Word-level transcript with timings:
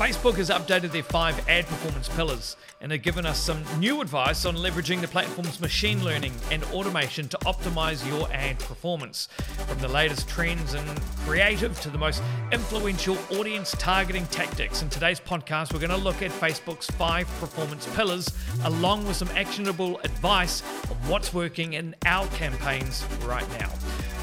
Facebook 0.00 0.36
has 0.36 0.48
updated 0.48 0.92
their 0.92 1.02
five 1.02 1.46
ad 1.46 1.66
performance 1.66 2.08
pillars 2.08 2.56
and 2.80 2.90
have 2.90 3.02
given 3.02 3.26
us 3.26 3.38
some 3.38 3.62
new 3.78 4.00
advice 4.00 4.46
on 4.46 4.56
leveraging 4.56 5.02
the 5.02 5.08
platform's 5.08 5.60
machine 5.60 6.02
learning 6.02 6.32
and 6.50 6.64
automation 6.72 7.28
to 7.28 7.36
optimize 7.40 8.08
your 8.08 8.26
ad 8.32 8.58
performance. 8.60 9.28
From 9.68 9.78
the 9.80 9.88
latest 9.88 10.26
trends 10.26 10.72
in 10.72 10.82
creative 11.26 11.78
to 11.82 11.90
the 11.90 11.98
most 11.98 12.22
influential 12.50 13.18
audience 13.32 13.72
targeting 13.72 14.24
tactics. 14.28 14.80
In 14.80 14.88
today's 14.88 15.20
podcast, 15.20 15.74
we're 15.74 15.80
going 15.80 15.90
to 15.90 15.98
look 15.98 16.22
at 16.22 16.30
Facebook's 16.30 16.86
five 16.92 17.28
performance 17.38 17.86
pillars 17.94 18.26
along 18.64 19.06
with 19.06 19.16
some 19.16 19.28
actionable 19.36 19.98
advice 19.98 20.62
on 20.88 20.96
what's 21.10 21.34
working 21.34 21.74
in 21.74 21.94
our 22.06 22.26
campaigns 22.28 23.04
right 23.26 23.46
now. 23.60 23.70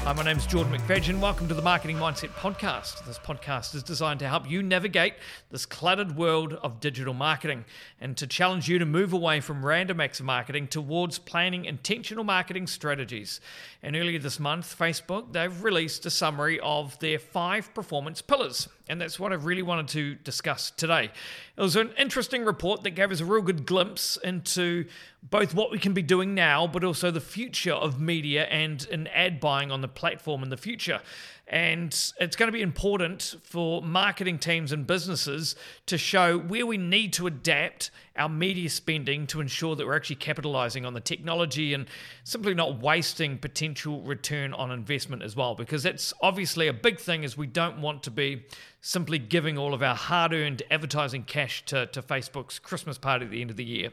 Hi, 0.08 0.14
my 0.14 0.22
name 0.22 0.38
is 0.38 0.46
Jordan 0.46 0.72
McFadgen. 0.72 1.20
Welcome 1.20 1.48
to 1.48 1.54
the 1.54 1.60
Marketing 1.60 1.98
Mindset 1.98 2.30
Podcast. 2.30 3.04
This 3.04 3.18
podcast 3.18 3.74
is 3.74 3.82
designed 3.82 4.20
to 4.20 4.26
help 4.26 4.50
you 4.50 4.62
navigate 4.62 5.12
this 5.50 5.66
cluttered 5.66 6.16
world 6.16 6.54
of 6.54 6.80
digital 6.80 7.12
marketing 7.12 7.66
and 8.00 8.16
to 8.16 8.26
challenge 8.26 8.70
you 8.70 8.78
to 8.78 8.86
move 8.86 9.12
away 9.12 9.40
from 9.40 9.66
random 9.66 10.00
acts 10.00 10.18
of 10.18 10.24
marketing 10.24 10.66
towards 10.66 11.18
planning 11.18 11.66
intentional 11.66 12.24
marketing 12.24 12.66
strategies. 12.66 13.42
And 13.82 13.94
earlier 13.96 14.18
this 14.18 14.40
month, 14.40 14.74
Facebook, 14.78 15.34
they've 15.34 15.62
released 15.62 16.06
a 16.06 16.10
summary 16.10 16.58
of 16.60 16.98
their 17.00 17.18
five 17.18 17.74
performance 17.74 18.22
pillars. 18.22 18.66
And 18.88 19.00
that's 19.00 19.20
what 19.20 19.32
I 19.32 19.36
really 19.36 19.62
wanted 19.62 19.88
to 19.88 20.14
discuss 20.14 20.70
today. 20.70 21.10
It 21.56 21.60
was 21.60 21.76
an 21.76 21.90
interesting 21.98 22.44
report 22.44 22.82
that 22.84 22.90
gave 22.90 23.10
us 23.10 23.20
a 23.20 23.24
real 23.24 23.42
good 23.42 23.66
glimpse 23.66 24.16
into 24.24 24.86
both 25.22 25.54
what 25.54 25.70
we 25.70 25.78
can 25.78 25.92
be 25.92 26.02
doing 26.02 26.34
now, 26.34 26.66
but 26.66 26.84
also 26.84 27.10
the 27.10 27.20
future 27.20 27.72
of 27.72 28.00
media 28.00 28.44
and 28.44 28.86
an 28.90 29.06
ad 29.08 29.40
buying 29.40 29.70
on 29.70 29.82
the 29.82 29.88
platform 29.88 30.42
in 30.42 30.48
the 30.48 30.56
future. 30.56 31.00
And 31.50 31.94
it's 32.20 32.36
going 32.36 32.48
to 32.48 32.52
be 32.52 32.60
important 32.60 33.36
for 33.42 33.80
marketing 33.80 34.38
teams 34.38 34.70
and 34.70 34.86
businesses 34.86 35.56
to 35.86 35.96
show 35.96 36.38
where 36.38 36.66
we 36.66 36.76
need 36.76 37.14
to 37.14 37.26
adapt 37.26 37.90
our 38.16 38.28
media 38.28 38.68
spending 38.68 39.26
to 39.28 39.40
ensure 39.40 39.74
that 39.74 39.86
we're 39.86 39.96
actually 39.96 40.16
capitalizing 40.16 40.84
on 40.84 40.92
the 40.92 41.00
technology 41.00 41.72
and 41.72 41.86
simply 42.22 42.52
not 42.52 42.80
wasting 42.80 43.38
potential 43.38 44.02
return 44.02 44.52
on 44.52 44.70
investment 44.70 45.22
as 45.22 45.36
well. 45.36 45.54
Because 45.54 45.82
that's 45.84 46.12
obviously 46.20 46.68
a 46.68 46.74
big 46.74 47.00
thing 47.00 47.24
is 47.24 47.38
we 47.38 47.46
don't 47.46 47.80
want 47.80 48.02
to 48.02 48.10
be 48.10 48.44
simply 48.82 49.18
giving 49.18 49.56
all 49.56 49.72
of 49.72 49.82
our 49.82 49.94
hard-earned 49.94 50.62
advertising 50.70 51.22
cash 51.22 51.64
to, 51.64 51.86
to 51.86 52.02
Facebook's 52.02 52.58
Christmas 52.58 52.98
party 52.98 53.24
at 53.24 53.30
the 53.30 53.40
end 53.40 53.50
of 53.50 53.56
the 53.56 53.64
year. 53.64 53.90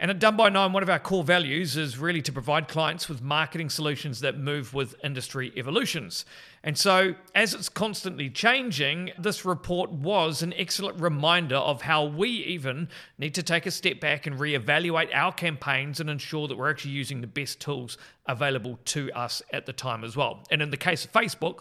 And 0.00 0.12
at 0.12 0.20
Done 0.20 0.36
by 0.36 0.48
Nine, 0.48 0.72
one 0.72 0.84
of 0.84 0.90
our 0.90 1.00
core 1.00 1.24
values 1.24 1.76
is 1.76 1.98
really 1.98 2.22
to 2.22 2.30
provide 2.30 2.68
clients 2.68 3.08
with 3.08 3.20
marketing 3.20 3.68
solutions 3.68 4.20
that 4.20 4.38
move 4.38 4.72
with 4.72 4.94
industry 5.02 5.52
evolutions. 5.56 6.24
And 6.68 6.76
so, 6.76 7.14
as 7.34 7.54
it's 7.54 7.70
constantly 7.70 8.28
changing, 8.28 9.12
this 9.18 9.46
report 9.46 9.90
was 9.90 10.42
an 10.42 10.52
excellent 10.52 11.00
reminder 11.00 11.56
of 11.56 11.80
how 11.80 12.04
we 12.04 12.28
even 12.28 12.90
need 13.16 13.34
to 13.36 13.42
take 13.42 13.64
a 13.64 13.70
step 13.70 14.00
back 14.00 14.26
and 14.26 14.38
reevaluate 14.38 15.08
our 15.14 15.32
campaigns 15.32 15.98
and 15.98 16.10
ensure 16.10 16.46
that 16.46 16.58
we're 16.58 16.68
actually 16.68 16.90
using 16.90 17.22
the 17.22 17.26
best 17.26 17.58
tools 17.58 17.96
available 18.26 18.78
to 18.84 19.10
us 19.12 19.40
at 19.50 19.64
the 19.64 19.72
time 19.72 20.04
as 20.04 20.14
well. 20.14 20.40
And 20.50 20.60
in 20.60 20.70
the 20.70 20.76
case 20.76 21.06
of 21.06 21.12
Facebook 21.12 21.60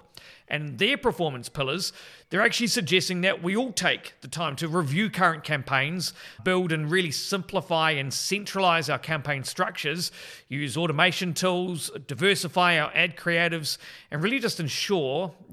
and 0.49 0.77
their 0.77 0.97
performance 0.97 1.47
pillars, 1.47 1.93
they're 2.29 2.41
actually 2.41 2.67
suggesting 2.67 3.21
that 3.21 3.41
we 3.41 3.55
all 3.55 3.71
take 3.71 4.15
the 4.19 4.27
time 4.27 4.57
to 4.57 4.67
review 4.67 5.09
current 5.09 5.45
campaigns, 5.45 6.13
build 6.43 6.73
and 6.73 6.91
really 6.91 7.11
simplify 7.11 7.91
and 7.91 8.13
centralize 8.13 8.89
our 8.89 8.99
campaign 8.99 9.45
structures, 9.45 10.11
use 10.49 10.75
automation 10.75 11.33
tools, 11.33 11.89
diversify 12.07 12.77
our 12.77 12.91
ad 12.93 13.15
creatives, 13.15 13.77
and 14.11 14.21
really 14.21 14.39
just 14.39 14.59
ensure 14.59 14.96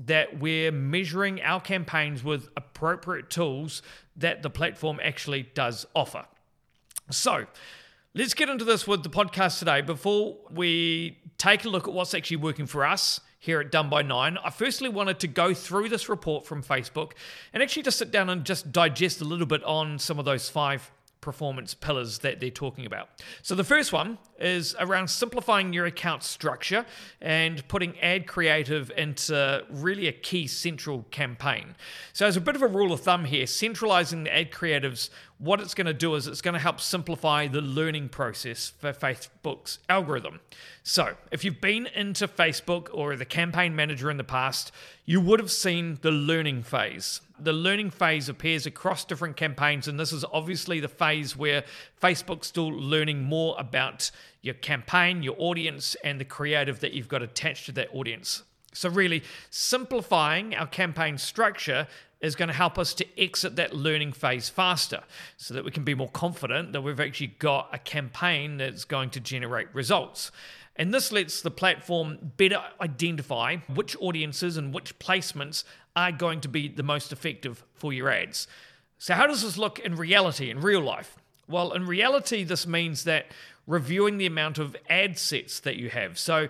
that 0.06 0.38
we're 0.38 0.72
measuring 0.72 1.42
our 1.42 1.60
campaigns 1.60 2.22
with 2.24 2.48
appropriate 2.56 3.30
tools 3.30 3.82
that 4.16 4.42
the 4.42 4.50
platform 4.50 5.00
actually 5.02 5.42
does 5.54 5.86
offer. 5.94 6.24
So, 7.10 7.46
Let's 8.16 8.32
get 8.32 8.48
into 8.48 8.64
this 8.64 8.86
with 8.86 9.02
the 9.02 9.10
podcast 9.10 9.58
today. 9.58 9.80
Before 9.80 10.36
we 10.48 11.18
take 11.36 11.64
a 11.64 11.68
look 11.68 11.88
at 11.88 11.92
what's 11.94 12.14
actually 12.14 12.36
working 12.36 12.64
for 12.64 12.86
us 12.86 13.18
here 13.40 13.60
at 13.60 13.72
Done 13.72 13.90
by 13.90 14.02
Nine, 14.02 14.38
I 14.44 14.50
firstly 14.50 14.88
wanted 14.88 15.18
to 15.18 15.26
go 15.26 15.52
through 15.52 15.88
this 15.88 16.08
report 16.08 16.46
from 16.46 16.62
Facebook 16.62 17.14
and 17.52 17.60
actually 17.60 17.82
just 17.82 17.98
sit 17.98 18.12
down 18.12 18.30
and 18.30 18.44
just 18.44 18.70
digest 18.70 19.20
a 19.20 19.24
little 19.24 19.46
bit 19.46 19.64
on 19.64 19.98
some 19.98 20.20
of 20.20 20.24
those 20.24 20.48
five 20.48 20.92
performance 21.24 21.72
pillars 21.72 22.18
that 22.18 22.38
they're 22.38 22.50
talking 22.50 22.84
about. 22.84 23.08
So 23.42 23.54
the 23.54 23.64
first 23.64 23.92
one 23.94 24.18
is 24.38 24.76
around 24.78 25.08
simplifying 25.08 25.72
your 25.72 25.86
account 25.86 26.22
structure 26.22 26.84
and 27.22 27.66
putting 27.66 27.98
ad 28.00 28.26
creative 28.26 28.92
into 28.96 29.64
really 29.70 30.06
a 30.06 30.12
key 30.12 30.46
central 30.46 31.06
campaign. 31.10 31.76
So 32.12 32.26
as 32.26 32.36
a 32.36 32.42
bit 32.42 32.56
of 32.56 32.62
a 32.62 32.68
rule 32.68 32.92
of 32.92 33.00
thumb 33.00 33.24
here, 33.24 33.46
centralizing 33.46 34.24
the 34.24 34.36
ad 34.36 34.52
creatives 34.52 35.08
what 35.38 35.60
it's 35.60 35.74
going 35.74 35.86
to 35.86 35.94
do 35.94 36.14
is 36.14 36.26
it's 36.26 36.40
going 36.40 36.54
to 36.54 36.60
help 36.60 36.80
simplify 36.80 37.48
the 37.48 37.60
learning 37.60 38.08
process 38.08 38.72
for 38.78 38.92
Facebook's 38.92 39.80
algorithm. 39.88 40.40
So, 40.82 41.16
if 41.32 41.44
you've 41.44 41.60
been 41.60 41.86
into 41.86 42.28
Facebook 42.28 42.88
or 42.92 43.16
the 43.16 43.24
campaign 43.24 43.74
manager 43.74 44.10
in 44.10 44.16
the 44.16 44.24
past, 44.24 44.70
you 45.04 45.20
would 45.20 45.40
have 45.40 45.50
seen 45.50 45.98
the 46.02 46.12
learning 46.12 46.62
phase. 46.62 47.20
The 47.38 47.52
learning 47.52 47.90
phase 47.90 48.28
appears 48.28 48.64
across 48.64 49.04
different 49.04 49.36
campaigns, 49.36 49.88
and 49.88 49.98
this 49.98 50.12
is 50.12 50.24
obviously 50.32 50.78
the 50.78 50.88
phase 50.88 51.36
where 51.36 51.64
Facebook's 52.00 52.46
still 52.46 52.68
learning 52.68 53.24
more 53.24 53.56
about 53.58 54.12
your 54.40 54.54
campaign, 54.54 55.22
your 55.22 55.34
audience, 55.38 55.96
and 56.04 56.20
the 56.20 56.24
creative 56.24 56.78
that 56.80 56.92
you've 56.92 57.08
got 57.08 57.22
attached 57.22 57.66
to 57.66 57.72
that 57.72 57.88
audience. 57.92 58.44
So, 58.72 58.88
really, 58.88 59.22
simplifying 59.50 60.54
our 60.54 60.66
campaign 60.66 61.18
structure 61.18 61.86
is 62.24 62.34
going 62.34 62.48
to 62.48 62.54
help 62.54 62.78
us 62.78 62.94
to 62.94 63.20
exit 63.20 63.56
that 63.56 63.74
learning 63.74 64.12
phase 64.12 64.48
faster 64.48 65.02
so 65.36 65.54
that 65.54 65.64
we 65.64 65.70
can 65.70 65.84
be 65.84 65.94
more 65.94 66.08
confident 66.08 66.72
that 66.72 66.82
we've 66.82 67.00
actually 67.00 67.28
got 67.38 67.68
a 67.72 67.78
campaign 67.78 68.56
that's 68.56 68.84
going 68.84 69.10
to 69.10 69.20
generate 69.20 69.72
results. 69.74 70.30
And 70.76 70.92
this 70.92 71.12
lets 71.12 71.40
the 71.40 71.50
platform 71.50 72.32
better 72.36 72.60
identify 72.80 73.58
which 73.72 73.96
audiences 74.00 74.56
and 74.56 74.74
which 74.74 74.98
placements 74.98 75.64
are 75.94 76.10
going 76.10 76.40
to 76.40 76.48
be 76.48 76.68
the 76.68 76.82
most 76.82 77.12
effective 77.12 77.64
for 77.74 77.92
your 77.92 78.10
ads. 78.10 78.48
So, 78.98 79.14
how 79.14 79.26
does 79.26 79.42
this 79.42 79.58
look 79.58 79.78
in 79.78 79.96
reality, 79.96 80.50
in 80.50 80.60
real 80.60 80.80
life? 80.80 81.16
Well, 81.46 81.72
in 81.72 81.86
reality, 81.86 82.42
this 82.42 82.66
means 82.66 83.04
that 83.04 83.26
reviewing 83.66 84.18
the 84.18 84.26
amount 84.26 84.58
of 84.58 84.76
ad 84.88 85.18
sets 85.18 85.60
that 85.60 85.76
you 85.76 85.90
have. 85.90 86.18
So, 86.18 86.48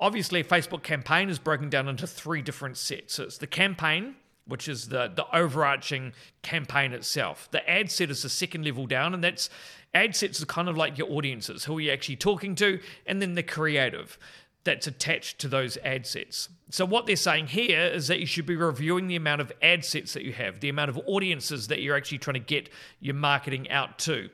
obviously, 0.00 0.40
a 0.40 0.44
Facebook 0.44 0.82
campaign 0.82 1.28
is 1.28 1.38
broken 1.38 1.68
down 1.68 1.88
into 1.88 2.06
three 2.06 2.40
different 2.40 2.76
sets. 2.76 3.14
So, 3.14 3.24
it's 3.24 3.38
the 3.38 3.46
campaign, 3.46 4.14
which 4.48 4.68
is 4.68 4.88
the, 4.88 5.12
the 5.14 5.26
overarching 5.34 6.12
campaign 6.42 6.92
itself. 6.92 7.48
The 7.50 7.68
ad 7.70 7.90
set 7.90 8.10
is 8.10 8.22
the 8.22 8.28
second 8.28 8.64
level 8.64 8.86
down, 8.86 9.14
and 9.14 9.22
that's 9.22 9.48
ad 9.94 10.16
sets 10.16 10.42
are 10.42 10.46
kind 10.46 10.68
of 10.68 10.76
like 10.76 10.98
your 10.98 11.10
audiences, 11.12 11.64
who 11.64 11.78
are 11.78 11.80
you 11.80 11.92
actually 11.92 12.16
talking 12.16 12.54
to, 12.56 12.80
and 13.06 13.22
then 13.22 13.34
the 13.34 13.42
creative 13.42 14.18
that's 14.64 14.86
attached 14.86 15.38
to 15.38 15.48
those 15.48 15.78
ad 15.78 16.06
sets. 16.06 16.48
So, 16.70 16.84
what 16.84 17.06
they're 17.06 17.16
saying 17.16 17.46
here 17.46 17.86
is 17.86 18.08
that 18.08 18.20
you 18.20 18.26
should 18.26 18.44
be 18.44 18.56
reviewing 18.56 19.06
the 19.06 19.16
amount 19.16 19.40
of 19.40 19.50
ad 19.62 19.84
sets 19.84 20.12
that 20.12 20.24
you 20.24 20.32
have, 20.34 20.60
the 20.60 20.68
amount 20.68 20.90
of 20.90 21.00
audiences 21.06 21.68
that 21.68 21.80
you're 21.80 21.96
actually 21.96 22.18
trying 22.18 22.34
to 22.34 22.40
get 22.40 22.68
your 23.00 23.14
marketing 23.14 23.70
out 23.70 23.98
to. 24.00 24.28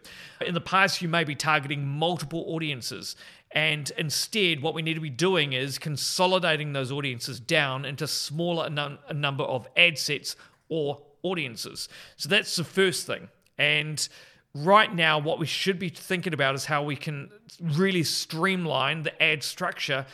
In 0.44 0.54
the 0.54 0.60
past, 0.60 1.00
you 1.00 1.08
may 1.08 1.22
be 1.22 1.36
targeting 1.36 1.86
multiple 1.86 2.44
audiences, 2.48 3.14
and 3.54 3.90
instead, 3.96 4.62
what 4.62 4.74
we 4.74 4.82
need 4.82 4.94
to 4.94 5.00
be 5.00 5.10
doing 5.10 5.52
is 5.52 5.78
consolidating 5.78 6.72
those 6.72 6.90
audiences 6.90 7.38
down 7.38 7.84
into 7.84 8.08
smaller 8.08 8.68
num- 8.68 8.98
number 9.14 9.44
of 9.44 9.68
ad 9.76 9.96
sets 9.96 10.34
or 10.68 11.00
audiences. 11.22 11.88
So 12.16 12.28
that's 12.28 12.56
the 12.56 12.64
first 12.64 13.06
thing. 13.06 13.28
And 13.56 14.06
right 14.54 14.92
now, 14.92 15.20
what 15.20 15.38
we 15.38 15.46
should 15.46 15.78
be 15.78 15.88
thinking 15.88 16.34
about 16.34 16.56
is 16.56 16.64
how 16.64 16.82
we 16.82 16.96
can 16.96 17.30
really 17.60 18.02
streamline 18.02 19.04
the 19.04 19.22
ad 19.22 19.44
structure 19.44 20.04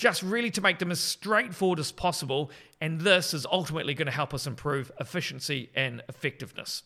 just 0.00 0.22
really 0.22 0.50
to 0.50 0.62
make 0.62 0.78
them 0.78 0.90
as 0.90 0.98
straightforward 0.98 1.78
as 1.78 1.92
possible. 1.92 2.50
And 2.80 3.02
this 3.02 3.34
is 3.34 3.44
ultimately 3.44 3.92
going 3.92 4.06
to 4.06 4.12
help 4.12 4.32
us 4.32 4.46
improve 4.46 4.90
efficiency 4.98 5.70
and 5.74 6.02
effectiveness. 6.08 6.82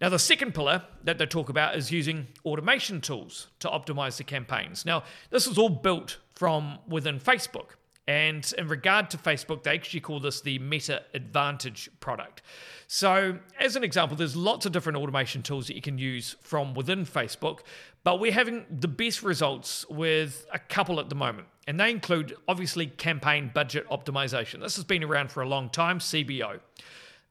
Now, 0.00 0.08
the 0.08 0.20
second 0.20 0.54
pillar 0.54 0.84
that 1.02 1.18
they 1.18 1.26
talk 1.26 1.48
about 1.48 1.76
is 1.76 1.90
using 1.90 2.28
automation 2.44 3.00
tools 3.00 3.48
to 3.58 3.68
optimize 3.68 4.18
the 4.18 4.24
campaigns. 4.24 4.86
Now, 4.86 5.02
this 5.30 5.48
is 5.48 5.58
all 5.58 5.68
built 5.68 6.18
from 6.34 6.78
within 6.88 7.18
Facebook. 7.18 7.70
And 8.06 8.52
in 8.58 8.68
regard 8.68 9.08
to 9.10 9.18
Facebook, 9.18 9.62
they 9.62 9.72
actually 9.72 10.00
call 10.00 10.20
this 10.20 10.42
the 10.42 10.58
Meta 10.58 11.02
Advantage 11.14 11.88
product. 12.00 12.42
So, 12.86 13.38
as 13.58 13.76
an 13.76 13.84
example, 13.84 14.16
there's 14.16 14.36
lots 14.36 14.66
of 14.66 14.72
different 14.72 14.98
automation 14.98 15.42
tools 15.42 15.68
that 15.68 15.74
you 15.74 15.80
can 15.80 15.96
use 15.96 16.36
from 16.42 16.74
within 16.74 17.06
Facebook, 17.06 17.60
but 18.02 18.20
we're 18.20 18.32
having 18.32 18.66
the 18.70 18.88
best 18.88 19.22
results 19.22 19.86
with 19.88 20.44
a 20.52 20.58
couple 20.58 21.00
at 21.00 21.08
the 21.08 21.14
moment. 21.14 21.48
And 21.66 21.80
they 21.80 21.90
include 21.90 22.36
obviously 22.46 22.88
campaign 22.88 23.50
budget 23.54 23.88
optimization. 23.88 24.60
This 24.60 24.76
has 24.76 24.84
been 24.84 25.02
around 25.02 25.30
for 25.30 25.42
a 25.42 25.48
long 25.48 25.70
time, 25.70 25.98
CBO. 25.98 26.60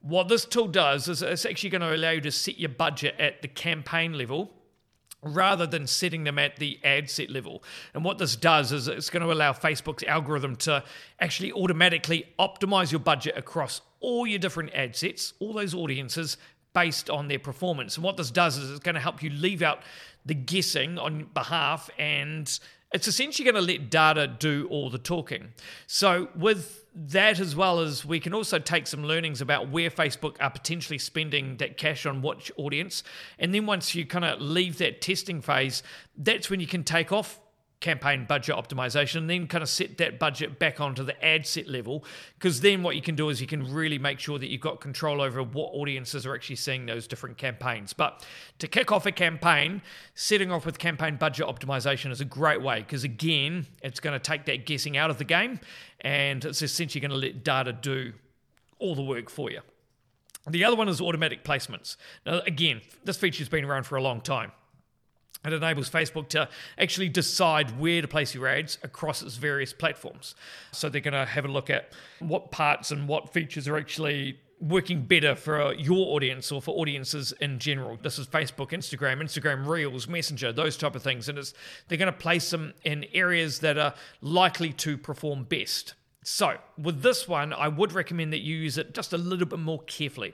What 0.01 0.27
this 0.27 0.43
tool 0.43 0.67
does 0.67 1.07
is 1.07 1.21
it's 1.21 1.45
actually 1.45 1.69
going 1.69 1.81
to 1.81 1.95
allow 1.95 2.11
you 2.11 2.21
to 2.21 2.31
set 2.31 2.57
your 2.57 2.69
budget 2.69 3.15
at 3.19 3.43
the 3.43 3.47
campaign 3.47 4.13
level 4.17 4.51
rather 5.23 5.65
than 5.65 5.87
setting 5.87 6.23
them 6.23 6.37
at 6.39 6.57
the 6.57 6.79
ad 6.83 7.09
set 7.09 7.29
level. 7.29 7.63
And 7.93 8.03
what 8.03 8.17
this 8.17 8.35
does 8.35 8.71
is 8.71 8.87
it's 8.87 9.09
going 9.09 9.23
to 9.23 9.31
allow 9.31 9.53
Facebook's 9.53 10.03
algorithm 10.03 10.55
to 10.57 10.83
actually 11.19 11.51
automatically 11.51 12.27
optimize 12.39 12.91
your 12.91 12.99
budget 12.99 13.37
across 13.37 13.81
all 13.99 14.27
your 14.27 14.39
different 14.39 14.73
ad 14.73 14.95
sets, 14.95 15.33
all 15.39 15.53
those 15.53 15.73
audiences, 15.73 16.37
based 16.73 17.09
on 17.09 17.27
their 17.27 17.39
performance. 17.39 17.95
And 17.95 18.03
what 18.03 18.17
this 18.17 18.31
does 18.31 18.57
is 18.57 18.71
it's 18.71 18.79
going 18.79 18.95
to 18.95 19.01
help 19.01 19.21
you 19.21 19.29
leave 19.29 19.61
out 19.61 19.79
the 20.25 20.33
guessing 20.33 20.97
on 20.97 21.29
behalf 21.33 21.89
and 21.97 22.59
it's 22.93 23.07
essentially 23.07 23.43
going 23.43 23.55
to 23.55 23.73
let 23.73 23.89
data 23.89 24.27
do 24.27 24.67
all 24.69 24.89
the 24.89 24.99
talking. 24.99 25.49
So, 25.87 26.29
with 26.35 26.82
that, 26.95 27.39
as 27.39 27.55
well 27.55 27.79
as 27.79 28.05
we 28.05 28.19
can 28.19 28.33
also 28.33 28.59
take 28.59 28.87
some 28.87 29.03
learnings 29.03 29.41
about 29.41 29.69
where 29.69 29.89
Facebook 29.89 30.35
are 30.39 30.51
potentially 30.51 30.99
spending 30.99 31.57
that 31.57 31.77
cash 31.77 32.05
on 32.05 32.21
which 32.21 32.51
audience. 32.57 33.03
And 33.39 33.53
then 33.53 33.65
once 33.65 33.95
you 33.95 34.05
kind 34.05 34.25
of 34.25 34.39
leave 34.39 34.77
that 34.77 35.01
testing 35.01 35.41
phase, 35.41 35.81
that's 36.17 36.49
when 36.49 36.59
you 36.59 36.67
can 36.67 36.83
take 36.83 37.11
off 37.11 37.39
campaign 37.83 38.25
budget 38.25 38.55
optimization 38.55 39.17
and 39.17 39.29
then 39.29 39.45
kind 39.45 39.61
of 39.61 39.67
set 39.67 39.97
that 39.97 40.17
budget 40.17 40.57
back 40.57 40.79
onto 40.79 41.03
the 41.03 41.23
ad 41.23 41.45
set 41.45 41.67
level 41.67 42.03
because 42.39 42.61
then 42.61 42.81
what 42.81 42.95
you 42.95 43.01
can 43.01 43.13
do 43.13 43.27
is 43.27 43.41
you 43.41 43.45
can 43.45 43.71
really 43.71 43.99
make 43.99 44.19
sure 44.19 44.39
that 44.39 44.47
you've 44.47 44.61
got 44.61 44.79
control 44.79 45.21
over 45.21 45.43
what 45.43 45.69
audiences 45.73 46.25
are 46.25 46.33
actually 46.33 46.55
seeing 46.55 46.85
those 46.85 47.07
different 47.07 47.37
campaigns. 47.37 47.91
But 47.91 48.25
to 48.59 48.69
kick 48.69 48.91
off 48.93 49.05
a 49.05 49.11
campaign 49.11 49.81
setting 50.15 50.49
off 50.49 50.65
with 50.65 50.79
campaign 50.79 51.17
budget 51.17 51.45
optimization 51.45 52.09
is 52.09 52.21
a 52.21 52.25
great 52.25 52.61
way 52.61 52.79
because 52.79 53.03
again 53.03 53.67
it's 53.83 53.99
going 53.99 54.17
to 54.17 54.19
take 54.19 54.45
that 54.45 54.65
guessing 54.65 54.95
out 54.95 55.09
of 55.09 55.17
the 55.17 55.25
game 55.25 55.59
and 55.99 56.45
it's 56.45 56.61
essentially 56.61 57.01
going 57.01 57.11
to 57.11 57.17
let 57.17 57.43
data 57.43 57.73
do 57.73 58.13
all 58.79 58.95
the 58.95 59.03
work 59.03 59.29
for 59.29 59.51
you. 59.51 59.59
The 60.49 60.63
other 60.63 60.77
one 60.77 60.87
is 60.87 61.01
automatic 61.01 61.43
placements. 61.43 61.97
Now 62.25 62.39
again 62.47 62.81
this 63.03 63.17
feature's 63.17 63.49
been 63.49 63.65
around 63.65 63.83
for 63.83 63.97
a 63.97 64.01
long 64.01 64.21
time 64.21 64.53
it 65.45 65.53
enables 65.53 65.89
Facebook 65.89 66.29
to 66.29 66.47
actually 66.77 67.09
decide 67.09 67.79
where 67.79 68.01
to 68.01 68.07
place 68.07 68.33
your 68.33 68.47
ads 68.47 68.77
across 68.83 69.21
its 69.21 69.35
various 69.35 69.73
platforms. 69.73 70.35
So 70.71 70.89
they're 70.89 71.01
going 71.01 71.13
to 71.13 71.25
have 71.25 71.45
a 71.45 71.49
look 71.49 71.69
at 71.69 71.91
what 72.19 72.51
parts 72.51 72.91
and 72.91 73.07
what 73.07 73.33
features 73.33 73.67
are 73.67 73.77
actually 73.77 74.39
working 74.59 75.03
better 75.03 75.35
for 75.35 75.73
your 75.73 76.15
audience 76.15 76.51
or 76.51 76.61
for 76.61 76.71
audiences 76.79 77.33
in 77.41 77.59
general. 77.59 77.97
This 78.01 78.17
is 78.17 78.27
Facebook, 78.27 78.69
Instagram, 78.69 79.21
Instagram 79.21 79.67
Reels, 79.67 80.07
Messenger, 80.07 80.53
those 80.53 80.77
type 80.77 80.95
of 80.95 81.03
things. 81.03 81.27
And 81.27 81.37
it's, 81.37 81.53
they're 81.87 81.97
going 81.97 82.11
to 82.11 82.17
place 82.17 82.49
them 82.49 82.73
in 82.83 83.05
areas 83.13 83.59
that 83.59 83.77
are 83.77 83.93
likely 84.21 84.71
to 84.73 84.97
perform 84.97 85.43
best. 85.43 85.95
So, 86.25 86.57
with 86.77 87.01
this 87.01 87.27
one, 87.27 87.51
I 87.51 87.67
would 87.67 87.91
recommend 87.91 88.31
that 88.31 88.39
you 88.39 88.55
use 88.55 88.77
it 88.77 88.93
just 88.93 89.11
a 89.11 89.17
little 89.17 89.45
bit 89.45 89.59
more 89.59 89.81
carefully 89.83 90.33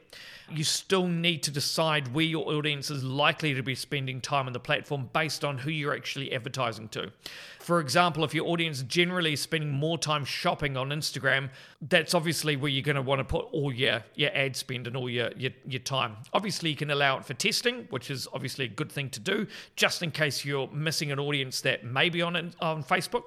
you 0.51 0.63
still 0.63 1.07
need 1.07 1.43
to 1.43 1.51
decide 1.51 2.13
where 2.13 2.25
your 2.25 2.47
audience 2.53 2.89
is 2.89 3.03
likely 3.03 3.53
to 3.53 3.63
be 3.63 3.75
spending 3.75 4.21
time 4.21 4.47
on 4.47 4.53
the 4.53 4.59
platform 4.59 5.09
based 5.13 5.43
on 5.43 5.57
who 5.57 5.71
you're 5.71 5.95
actually 5.95 6.31
advertising 6.33 6.89
to. 6.89 7.11
For 7.59 7.79
example, 7.79 8.23
if 8.23 8.33
your 8.33 8.47
audience 8.47 8.81
generally 8.83 9.33
is 9.33 9.41
spending 9.41 9.69
more 9.69 9.97
time 9.97 10.25
shopping 10.25 10.77
on 10.77 10.89
Instagram, 10.89 11.49
that's 11.81 12.13
obviously 12.13 12.55
where 12.55 12.71
you're 12.71 12.81
going 12.81 12.95
to 12.95 13.01
want 13.01 13.19
to 13.19 13.23
put 13.23 13.45
all 13.51 13.71
your, 13.71 14.03
your 14.15 14.31
ad 14.33 14.55
spend 14.55 14.87
and 14.87 14.95
all 14.95 15.09
your, 15.09 15.29
your, 15.37 15.51
your 15.67 15.81
time. 15.81 16.15
Obviously, 16.33 16.69
you 16.69 16.75
can 16.75 16.89
allow 16.89 17.17
it 17.17 17.25
for 17.25 17.33
testing, 17.33 17.85
which 17.89 18.09
is 18.09 18.27
obviously 18.33 18.65
a 18.65 18.69
good 18.69 18.91
thing 18.91 19.09
to 19.11 19.19
do, 19.19 19.45
just 19.75 20.01
in 20.01 20.09
case 20.09 20.43
you're 20.43 20.67
missing 20.69 21.11
an 21.11 21.19
audience 21.19 21.61
that 21.61 21.83
may 21.83 22.09
be 22.09 22.21
on, 22.21 22.35
on 22.59 22.83
Facebook. 22.83 23.23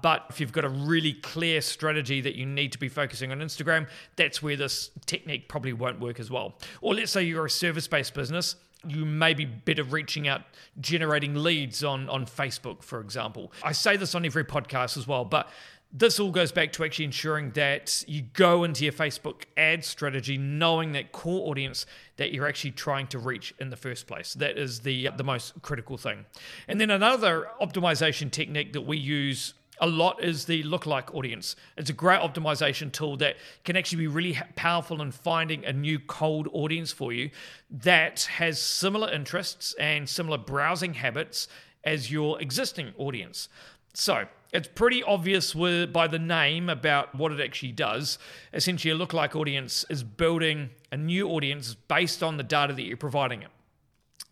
But 0.00 0.26
if 0.30 0.40
you've 0.40 0.52
got 0.52 0.64
a 0.64 0.70
really 0.70 1.14
clear 1.14 1.60
strategy 1.60 2.20
that 2.20 2.34
you 2.34 2.46
need 2.46 2.72
to 2.72 2.78
be 2.78 2.88
focusing 2.88 3.32
on 3.32 3.40
Instagram, 3.40 3.88
that's 4.16 4.42
where 4.42 4.56
this 4.56 4.90
technique 5.06 5.48
probably 5.48 5.72
won't 5.72 6.00
work 6.00 6.18
as 6.20 6.30
well. 6.30 6.54
Or 6.80 6.94
let's 6.94 7.12
say 7.12 7.22
you're 7.22 7.46
a 7.46 7.50
service 7.50 7.88
based 7.88 8.14
business 8.14 8.56
you 8.86 9.04
may 9.04 9.34
be 9.34 9.44
better 9.44 9.84
reaching 9.84 10.26
out, 10.28 10.42
generating 10.80 11.34
leads 11.34 11.84
on, 11.84 12.08
on 12.08 12.26
Facebook, 12.26 12.82
for 12.82 13.00
example. 13.00 13.52
I 13.62 13.72
say 13.72 13.96
this 13.96 14.14
on 14.14 14.24
every 14.24 14.44
podcast 14.44 14.96
as 14.96 15.06
well, 15.06 15.24
but 15.24 15.48
this 15.92 16.18
all 16.18 16.30
goes 16.30 16.52
back 16.52 16.72
to 16.72 16.84
actually 16.84 17.04
ensuring 17.04 17.50
that 17.50 18.02
you 18.08 18.22
go 18.32 18.64
into 18.64 18.84
your 18.84 18.94
Facebook 18.94 19.42
ad 19.58 19.84
strategy 19.84 20.38
knowing 20.38 20.92
that 20.92 21.12
core 21.12 21.50
audience 21.50 21.84
that 22.16 22.32
you're 22.32 22.48
actually 22.48 22.70
trying 22.70 23.06
to 23.08 23.18
reach 23.18 23.54
in 23.58 23.68
the 23.68 23.76
first 23.76 24.06
place. 24.06 24.32
That 24.34 24.56
is 24.56 24.80
the 24.80 25.10
the 25.16 25.24
most 25.24 25.60
critical 25.60 25.98
thing. 25.98 26.24
And 26.66 26.80
then 26.80 26.90
another 26.90 27.48
optimization 27.60 28.30
technique 28.30 28.72
that 28.72 28.82
we 28.82 28.96
use 28.96 29.52
a 29.82 29.86
lot 29.86 30.22
is 30.22 30.44
the 30.44 30.62
lookalike 30.62 31.12
audience. 31.12 31.56
It's 31.76 31.90
a 31.90 31.92
great 31.92 32.20
optimization 32.20 32.92
tool 32.92 33.16
that 33.16 33.36
can 33.64 33.76
actually 33.76 33.98
be 33.98 34.06
really 34.06 34.38
powerful 34.54 35.02
in 35.02 35.10
finding 35.10 35.64
a 35.64 35.72
new 35.72 35.98
cold 35.98 36.48
audience 36.52 36.92
for 36.92 37.12
you 37.12 37.30
that 37.68 38.22
has 38.36 38.62
similar 38.62 39.12
interests 39.12 39.74
and 39.80 40.08
similar 40.08 40.38
browsing 40.38 40.94
habits 40.94 41.48
as 41.82 42.12
your 42.12 42.40
existing 42.40 42.92
audience. 42.96 43.48
So, 43.92 44.26
it's 44.52 44.68
pretty 44.68 45.02
obvious 45.02 45.54
with, 45.54 45.92
by 45.92 46.06
the 46.06 46.18
name 46.18 46.68
about 46.68 47.14
what 47.14 47.32
it 47.32 47.40
actually 47.40 47.72
does. 47.72 48.18
Essentially, 48.52 48.94
a 48.94 48.96
lookalike 48.96 49.34
audience 49.34 49.84
is 49.90 50.04
building 50.04 50.70
a 50.92 50.96
new 50.96 51.28
audience 51.28 51.74
based 51.74 52.22
on 52.22 52.36
the 52.36 52.42
data 52.42 52.72
that 52.72 52.82
you're 52.82 52.96
providing 52.96 53.42
it 53.42 53.48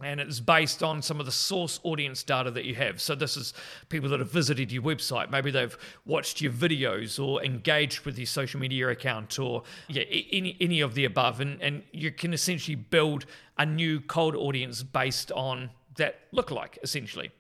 and 0.03 0.21
it's 0.21 0.41
based 0.41 0.83
on 0.83 1.03
some 1.03 1.21
of 1.21 1.27
the 1.27 1.33
source 1.33 1.81
audience 1.83 2.23
data 2.23 2.51
that 2.51 2.65
you 2.65 2.75
have. 2.75 3.01
So 3.01 3.15
this 3.15 3.37
is 3.37 3.53
people 3.89 4.09
that 4.11 4.21
have 4.21 4.31
visited 4.31 4.73
your 4.73 4.83
website. 4.83 5.31
Maybe 5.31 5.51
they've 5.51 5.77
watched 6.05 6.41
your 6.41 6.53
videos 6.53 7.23
or 7.23 7.43
engaged 7.45 8.05
with 8.05 8.19
your 8.19 8.27
social 8.27 8.61
media 8.61 8.89
account 8.89 9.39
or 9.39 9.63
yeah, 9.89 10.05
any 10.09 10.57
any 10.61 10.81
of 10.81 10.95
the 10.95 11.05
above. 11.05 11.41
And 11.41 11.61
and 11.61 11.83
you 11.93 12.11
can 12.11 12.33
essentially 12.33 12.77
build 12.77 13.27
a 13.59 13.67
new 13.67 14.01
cold 14.01 14.35
audience 14.35 14.83
based 14.83 15.31
on 15.33 15.71
that 15.97 16.33
lookalike, 16.33 16.79
essentially. 16.83 17.31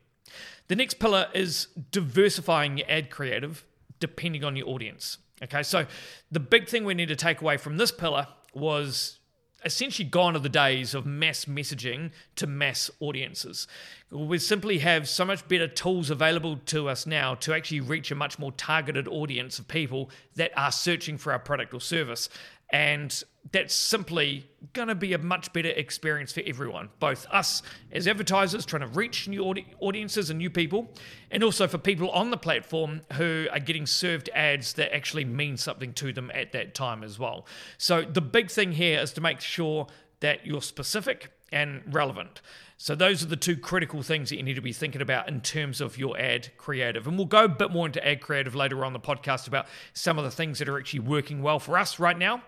The 0.68 0.76
next 0.76 0.94
pillar 0.94 1.28
is 1.34 1.68
diversifying 1.90 2.78
your 2.78 2.86
ad 2.90 3.10
creative 3.10 3.64
depending 3.98 4.44
on 4.44 4.56
your 4.56 4.68
audience. 4.68 5.18
Okay, 5.42 5.62
so 5.62 5.86
the 6.30 6.40
big 6.40 6.68
thing 6.68 6.84
we 6.84 6.94
need 6.94 7.08
to 7.08 7.16
take 7.16 7.40
away 7.40 7.56
from 7.56 7.76
this 7.76 7.90
pillar 7.90 8.26
was 8.52 9.19
essentially 9.64 10.08
gone 10.08 10.36
are 10.36 10.40
the 10.40 10.48
days 10.48 10.94
of 10.94 11.06
mass 11.06 11.44
messaging 11.44 12.10
to 12.36 12.46
mass 12.46 12.90
audiences. 13.00 13.66
We 14.10 14.38
simply 14.38 14.78
have 14.78 15.08
so 15.08 15.24
much 15.24 15.46
better 15.48 15.68
tools 15.68 16.10
available 16.10 16.56
to 16.66 16.88
us 16.88 17.06
now 17.06 17.34
to 17.36 17.54
actually 17.54 17.80
reach 17.80 18.10
a 18.10 18.14
much 18.14 18.38
more 18.38 18.52
targeted 18.52 19.06
audience 19.06 19.58
of 19.58 19.68
people 19.68 20.10
that 20.36 20.52
are 20.56 20.72
searching 20.72 21.18
for 21.18 21.32
our 21.32 21.38
product 21.38 21.74
or 21.74 21.80
service. 21.80 22.28
And 22.72 23.22
that's 23.52 23.74
simply 23.74 24.48
going 24.74 24.88
to 24.88 24.94
be 24.94 25.12
a 25.12 25.18
much 25.18 25.52
better 25.52 25.70
experience 25.70 26.32
for 26.32 26.42
everyone, 26.46 26.88
both 27.00 27.26
us 27.30 27.62
as 27.90 28.06
advertisers 28.06 28.64
trying 28.64 28.82
to 28.82 28.86
reach 28.86 29.26
new 29.26 29.42
audi- 29.42 29.66
audiences 29.80 30.30
and 30.30 30.38
new 30.38 30.50
people, 30.50 30.88
and 31.30 31.42
also 31.42 31.66
for 31.66 31.78
people 31.78 32.10
on 32.10 32.30
the 32.30 32.36
platform 32.36 33.00
who 33.14 33.46
are 33.50 33.58
getting 33.58 33.86
served 33.86 34.28
ads 34.34 34.74
that 34.74 34.94
actually 34.94 35.24
mean 35.24 35.56
something 35.56 35.92
to 35.94 36.12
them 36.12 36.30
at 36.34 36.52
that 36.52 36.74
time 36.74 37.02
as 37.02 37.18
well. 37.18 37.46
So 37.78 38.02
the 38.02 38.20
big 38.20 38.50
thing 38.50 38.72
here 38.72 39.00
is 39.00 39.12
to 39.14 39.20
make 39.20 39.40
sure 39.40 39.86
that 40.20 40.46
you're 40.46 40.62
specific 40.62 41.32
and 41.50 41.82
relevant. 41.92 42.40
So 42.82 42.94
those 42.94 43.22
are 43.22 43.26
the 43.26 43.36
two 43.36 43.58
critical 43.58 44.02
things 44.02 44.30
that 44.30 44.36
you 44.36 44.42
need 44.42 44.54
to 44.54 44.62
be 44.62 44.72
thinking 44.72 45.02
about 45.02 45.28
in 45.28 45.42
terms 45.42 45.82
of 45.82 45.98
your 45.98 46.18
ad 46.18 46.48
creative. 46.56 47.06
And 47.06 47.18
we'll 47.18 47.26
go 47.26 47.44
a 47.44 47.48
bit 47.48 47.70
more 47.70 47.84
into 47.84 48.06
ad 48.06 48.22
creative 48.22 48.54
later 48.54 48.86
on 48.86 48.94
the 48.94 48.98
podcast 48.98 49.46
about 49.46 49.66
some 49.92 50.16
of 50.16 50.24
the 50.24 50.30
things 50.30 50.60
that 50.60 50.68
are 50.68 50.78
actually 50.78 51.00
working 51.00 51.42
well 51.42 51.58
for 51.58 51.76
us 51.76 51.98
right 51.98 52.16
now. 52.16 52.42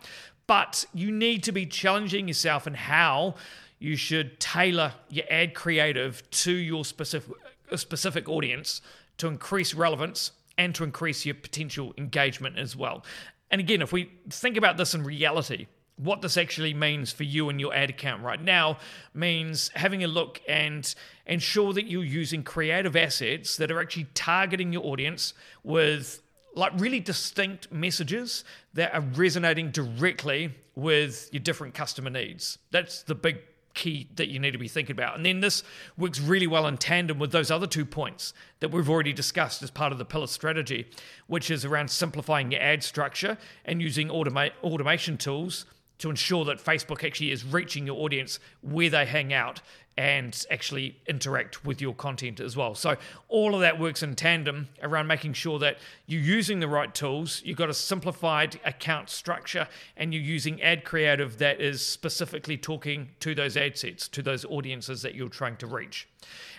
But 0.47 0.85
you 0.93 1.11
need 1.11 1.43
to 1.45 1.53
be 1.53 1.67
challenging 1.67 2.29
yourself 2.29 2.67
in 2.67 2.75
how 2.75 3.37
you 3.79 3.97
should 3.97 4.39
tailor 4.39 4.93
your 5.09 5.25
ad 5.31 5.55
creative 5.55 6.29
to 6.31 6.53
your 6.53 6.85
specific 6.85 7.37
specific 7.75 8.29
audience 8.29 8.83
to 9.17 9.27
increase 9.27 9.73
relevance 9.73 10.33
and 10.59 10.75
to 10.75 10.85
increase 10.85 11.25
your 11.25 11.35
potential 11.35 11.95
engagement 11.97 12.59
as 12.59 12.77
well. 12.77 13.05
And 13.51 13.61
again, 13.61 13.83
if 13.83 13.93
we 13.93 14.11
think 14.29 14.57
about 14.57 14.77
this 14.77 14.95
in 14.95 15.05
reality, 15.05 15.67
what 15.97 16.23
this 16.23 16.37
actually 16.37 16.75
means 16.75 17.13
for 17.13 17.25
you 17.25 17.49
and 17.49 17.61
your 17.61 17.75
ad 17.75 17.91
account 17.91 18.23
right 18.23 18.43
now 18.43 18.79
means 19.15 19.71
having 19.75 20.03
a 20.03 20.09
look 20.09 20.41
and 20.49 20.95
ensure 21.27 21.73
that 21.73 21.87
you're 21.87 22.05
using 22.05 22.43
creative 22.43 22.97
assets 22.97 23.57
that 23.57 23.71
are 23.71 23.81
actually 23.81 24.07
targeting 24.15 24.73
your 24.73 24.85
audience 24.85 25.35
with 25.63 26.23
like 26.55 26.73
really 26.77 27.01
distinct 27.01 27.73
messages 27.73 28.45
that 28.75 28.95
are 28.95 29.01
resonating 29.01 29.71
directly 29.71 30.55
with 30.75 31.29
your 31.33 31.41
different 31.41 31.75
customer 31.75 32.11
needs. 32.11 32.59
That's 32.71 33.03
the 33.03 33.15
big 33.15 33.39
key 33.75 34.09
that 34.17 34.29
you 34.29 34.39
need 34.39 34.51
to 34.51 34.59
be 34.59 34.69
thinking 34.69 34.93
about. 34.93 35.17
And 35.17 35.25
then 35.25 35.41
this 35.41 35.63
works 35.97 36.21
really 36.21 36.47
well 36.47 36.67
in 36.67 36.77
tandem 36.77 37.19
with 37.19 37.33
those 37.33 37.51
other 37.51 37.67
two 37.67 37.87
points 37.87 38.35
that 38.61 38.71
we've 38.71 38.89
already 38.89 39.13
discussed 39.13 39.63
as 39.63 39.71
part 39.71 39.93
of 39.93 39.99
the 39.99 40.05
pillar 40.05 40.27
strategy, 40.27 40.89
which 41.27 41.51
is 41.51 41.65
around 41.65 41.91
simplifying 41.91 42.53
your 42.53 42.61
ad 42.61 42.83
structure 42.83 43.39
and 43.65 43.81
using 43.81 44.09
automa- 44.09 44.53
automation 44.63 45.17
tools 45.17 45.65
to 46.03 46.11
ensure 46.11 46.45
that 46.45 46.59
Facebook 46.59 47.05
actually 47.05 47.31
is 47.31 47.45
reaching 47.45 47.87
your 47.87 47.97
audience 48.03 48.41
where 48.61 48.91
they 48.91 49.07
hang 49.07 49.33
out 49.33 49.61
and 49.97 50.45
actually 50.51 50.97
interact 51.07 51.65
with 51.65 51.81
your 51.81 51.95
content 51.95 52.41
as 52.41 52.57
well. 52.57 52.75
So 52.75 52.97
all 53.29 53.55
of 53.55 53.61
that 53.61 53.79
works 53.79 54.03
in 54.03 54.17
tandem 54.17 54.69
around 54.83 55.07
making 55.07 55.35
sure 55.35 55.61
that 55.61 55.79
you're 56.07 56.21
using 56.21 56.59
the 56.59 56.67
right 56.67 56.93
tools, 56.93 57.41
you've 57.45 57.59
got 57.59 57.71
a 57.71 57.75
simplified 57.75 58.59
account 58.65 59.11
structure, 59.11 59.69
and 59.97 60.13
you're 60.13 60.23
using 60.23 60.61
ad 60.61 60.85
creative 60.85 61.39
that 61.39 61.61
is 61.61 61.87
specifically 61.87 62.57
talking 62.57 63.11
to 63.21 63.33
those 63.33 63.57
ad 63.57 63.79
sets, 63.79 64.09
to 64.09 64.23
those 64.23 64.45
audiences 64.47 65.03
that 65.03 65.15
you're 65.15 65.29
trying 65.29 65.57
to 65.59 65.69
reach. 65.69 66.09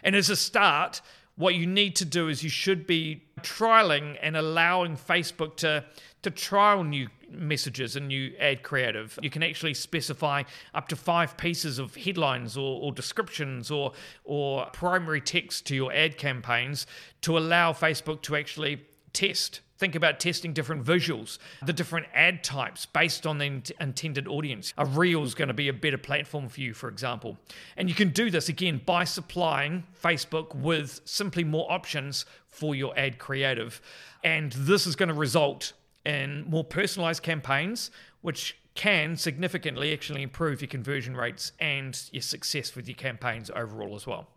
And 0.03 0.15
as 0.15 0.29
a 0.29 0.37
start, 0.37 1.01
what 1.35 1.55
you 1.55 1.65
need 1.65 1.95
to 1.97 2.05
do 2.05 2.27
is 2.27 2.43
you 2.43 2.49
should 2.49 2.85
be 2.85 3.23
trialing 3.41 4.17
and 4.21 4.37
allowing 4.37 4.95
Facebook 4.95 5.55
to 5.57 5.83
to 6.21 6.31
trial 6.31 6.85
new 6.85 7.09
messages 7.29 7.97
and 7.97 8.07
new 8.07 8.33
ad 8.39 8.63
creative. 8.63 9.19
You 9.21 9.29
can 9.29 9.43
actually 9.43 9.73
specify 9.73 10.43
up 10.73 10.87
to 10.87 10.95
five 10.95 11.35
pieces 11.35 11.79
of 11.79 11.95
headlines 11.95 12.55
or, 12.55 12.81
or 12.81 12.91
descriptions 12.91 13.71
or 13.71 13.91
or 14.23 14.67
primary 14.67 15.21
text 15.21 15.65
to 15.67 15.75
your 15.75 15.91
ad 15.91 16.17
campaigns 16.17 16.87
to 17.21 17.37
allow 17.37 17.73
Facebook 17.73 18.21
to 18.23 18.35
actually 18.35 18.85
test 19.13 19.61
think 19.83 19.95
about 19.95 20.17
testing 20.17 20.53
different 20.53 20.81
visuals, 20.81 21.39
the 21.65 21.73
different 21.73 22.07
ad 22.13 22.41
types 22.41 22.85
based 22.85 23.27
on 23.27 23.37
the 23.37 23.45
int- 23.45 23.71
intended 23.81 24.29
audience. 24.29 24.73
A 24.77 24.85
reel 24.85 25.23
is 25.23 25.35
going 25.35 25.49
to 25.49 25.53
be 25.53 25.67
a 25.67 25.73
better 25.73 25.97
platform 25.97 26.47
for 26.47 26.61
you, 26.61 26.73
for 26.73 26.87
example. 26.87 27.37
And 27.75 27.89
you 27.89 27.95
can 27.95 28.11
do 28.11 28.29
this 28.29 28.47
again 28.47 28.81
by 28.85 29.03
supplying 29.03 29.83
Facebook 30.01 30.55
with 30.55 31.01
simply 31.03 31.43
more 31.43 31.69
options 31.69 32.25
for 32.47 32.75
your 32.75 32.97
ad 32.97 33.19
creative. 33.19 33.81
And 34.23 34.53
this 34.53 34.87
is 34.87 34.95
going 34.95 35.09
to 35.09 35.15
result 35.15 35.73
in 36.05 36.45
more 36.47 36.63
personalized 36.63 37.21
campaigns, 37.21 37.91
which 38.21 38.57
can 38.75 39.17
significantly 39.17 39.91
actually 39.91 40.23
improve 40.23 40.61
your 40.61 40.69
conversion 40.69 41.17
rates 41.17 41.51
and 41.59 42.01
your 42.13 42.21
success 42.21 42.73
with 42.73 42.87
your 42.87 42.95
campaigns 42.95 43.51
overall 43.53 43.95
as 43.95 44.07
well. 44.07 44.27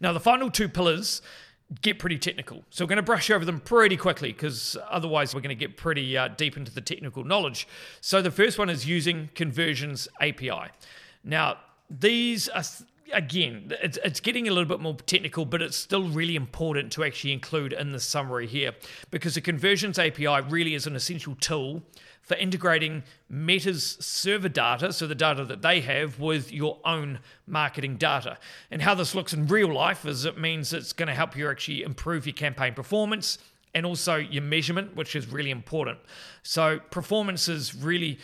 Now, 0.00 0.14
the 0.14 0.20
final 0.20 0.50
two 0.50 0.68
pillars 0.68 1.20
get 1.82 1.98
pretty 1.98 2.18
technical. 2.18 2.64
So 2.70 2.84
we're 2.84 2.88
going 2.88 2.96
to 2.96 3.02
brush 3.02 3.30
over 3.30 3.44
them 3.44 3.60
pretty 3.60 3.96
quickly 3.96 4.32
because 4.32 4.76
otherwise 4.90 5.34
we're 5.34 5.40
going 5.40 5.56
to 5.56 5.66
get 5.66 5.76
pretty 5.76 6.16
uh, 6.16 6.28
deep 6.28 6.56
into 6.56 6.72
the 6.72 6.80
technical 6.80 7.24
knowledge. 7.24 7.68
So 8.00 8.20
the 8.22 8.30
first 8.30 8.58
one 8.58 8.68
is 8.68 8.86
using 8.86 9.30
Conversions 9.34 10.08
API. 10.20 10.70
Now, 11.22 11.58
these 11.88 12.48
are 12.48 12.62
again, 13.12 13.72
it's, 13.82 13.98
it's 14.04 14.20
getting 14.20 14.48
a 14.48 14.50
little 14.50 14.68
bit 14.68 14.80
more 14.80 14.94
technical, 14.94 15.44
but 15.44 15.62
it's 15.62 15.76
still 15.76 16.08
really 16.08 16.36
important 16.36 16.92
to 16.92 17.04
actually 17.04 17.32
include 17.32 17.72
in 17.72 17.92
the 17.92 18.00
summary 18.00 18.46
here 18.46 18.72
because 19.10 19.34
the 19.34 19.40
Conversions 19.40 19.98
API 19.98 20.40
really 20.48 20.74
is 20.74 20.86
an 20.86 20.96
essential 20.96 21.34
tool 21.40 21.82
for 22.30 22.36
integrating 22.36 23.02
Meta's 23.28 23.96
server 23.98 24.48
data, 24.48 24.92
so 24.92 25.04
the 25.08 25.16
data 25.16 25.44
that 25.44 25.62
they 25.62 25.80
have, 25.80 26.20
with 26.20 26.52
your 26.52 26.78
own 26.84 27.18
marketing 27.44 27.96
data. 27.96 28.38
And 28.70 28.80
how 28.80 28.94
this 28.94 29.16
looks 29.16 29.32
in 29.32 29.48
real 29.48 29.74
life 29.74 30.06
is 30.06 30.24
it 30.24 30.38
means 30.38 30.72
it's 30.72 30.92
going 30.92 31.08
to 31.08 31.14
help 31.14 31.36
you 31.36 31.50
actually 31.50 31.82
improve 31.82 32.26
your 32.26 32.34
campaign 32.34 32.72
performance 32.72 33.38
and 33.74 33.84
also 33.84 34.14
your 34.14 34.44
measurement, 34.44 34.94
which 34.94 35.16
is 35.16 35.26
really 35.26 35.50
important. 35.50 35.98
So, 36.44 36.78
performance 36.92 37.48
is 37.48 37.74
really 37.74 38.20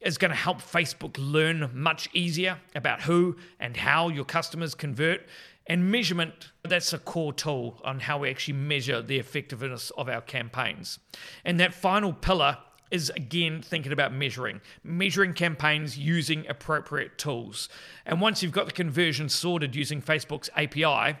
is 0.00 0.16
going 0.16 0.30
to 0.30 0.36
help 0.36 0.62
Facebook 0.62 1.16
learn 1.18 1.70
much 1.74 2.08
easier 2.14 2.58
about 2.74 3.02
who 3.02 3.36
and 3.60 3.76
how 3.76 4.08
your 4.08 4.24
customers 4.24 4.74
convert. 4.74 5.20
And 5.66 5.90
measurement, 5.90 6.52
that's 6.62 6.94
a 6.94 6.98
core 6.98 7.34
tool 7.34 7.78
on 7.84 8.00
how 8.00 8.20
we 8.20 8.30
actually 8.30 8.54
measure 8.54 9.02
the 9.02 9.18
effectiveness 9.18 9.90
of 9.98 10.08
our 10.08 10.22
campaigns. 10.22 10.98
And 11.44 11.60
that 11.60 11.74
final 11.74 12.14
pillar 12.14 12.56
is 12.90 13.10
again 13.10 13.62
thinking 13.62 13.92
about 13.92 14.12
measuring, 14.12 14.60
measuring 14.82 15.32
campaigns 15.32 15.98
using 15.98 16.46
appropriate 16.48 17.18
tools. 17.18 17.68
And 18.06 18.20
once 18.20 18.42
you've 18.42 18.52
got 18.52 18.66
the 18.66 18.72
conversion 18.72 19.28
sorted 19.28 19.74
using 19.74 20.00
Facebook's 20.02 20.50
API, 20.56 21.18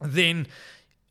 then 0.00 0.46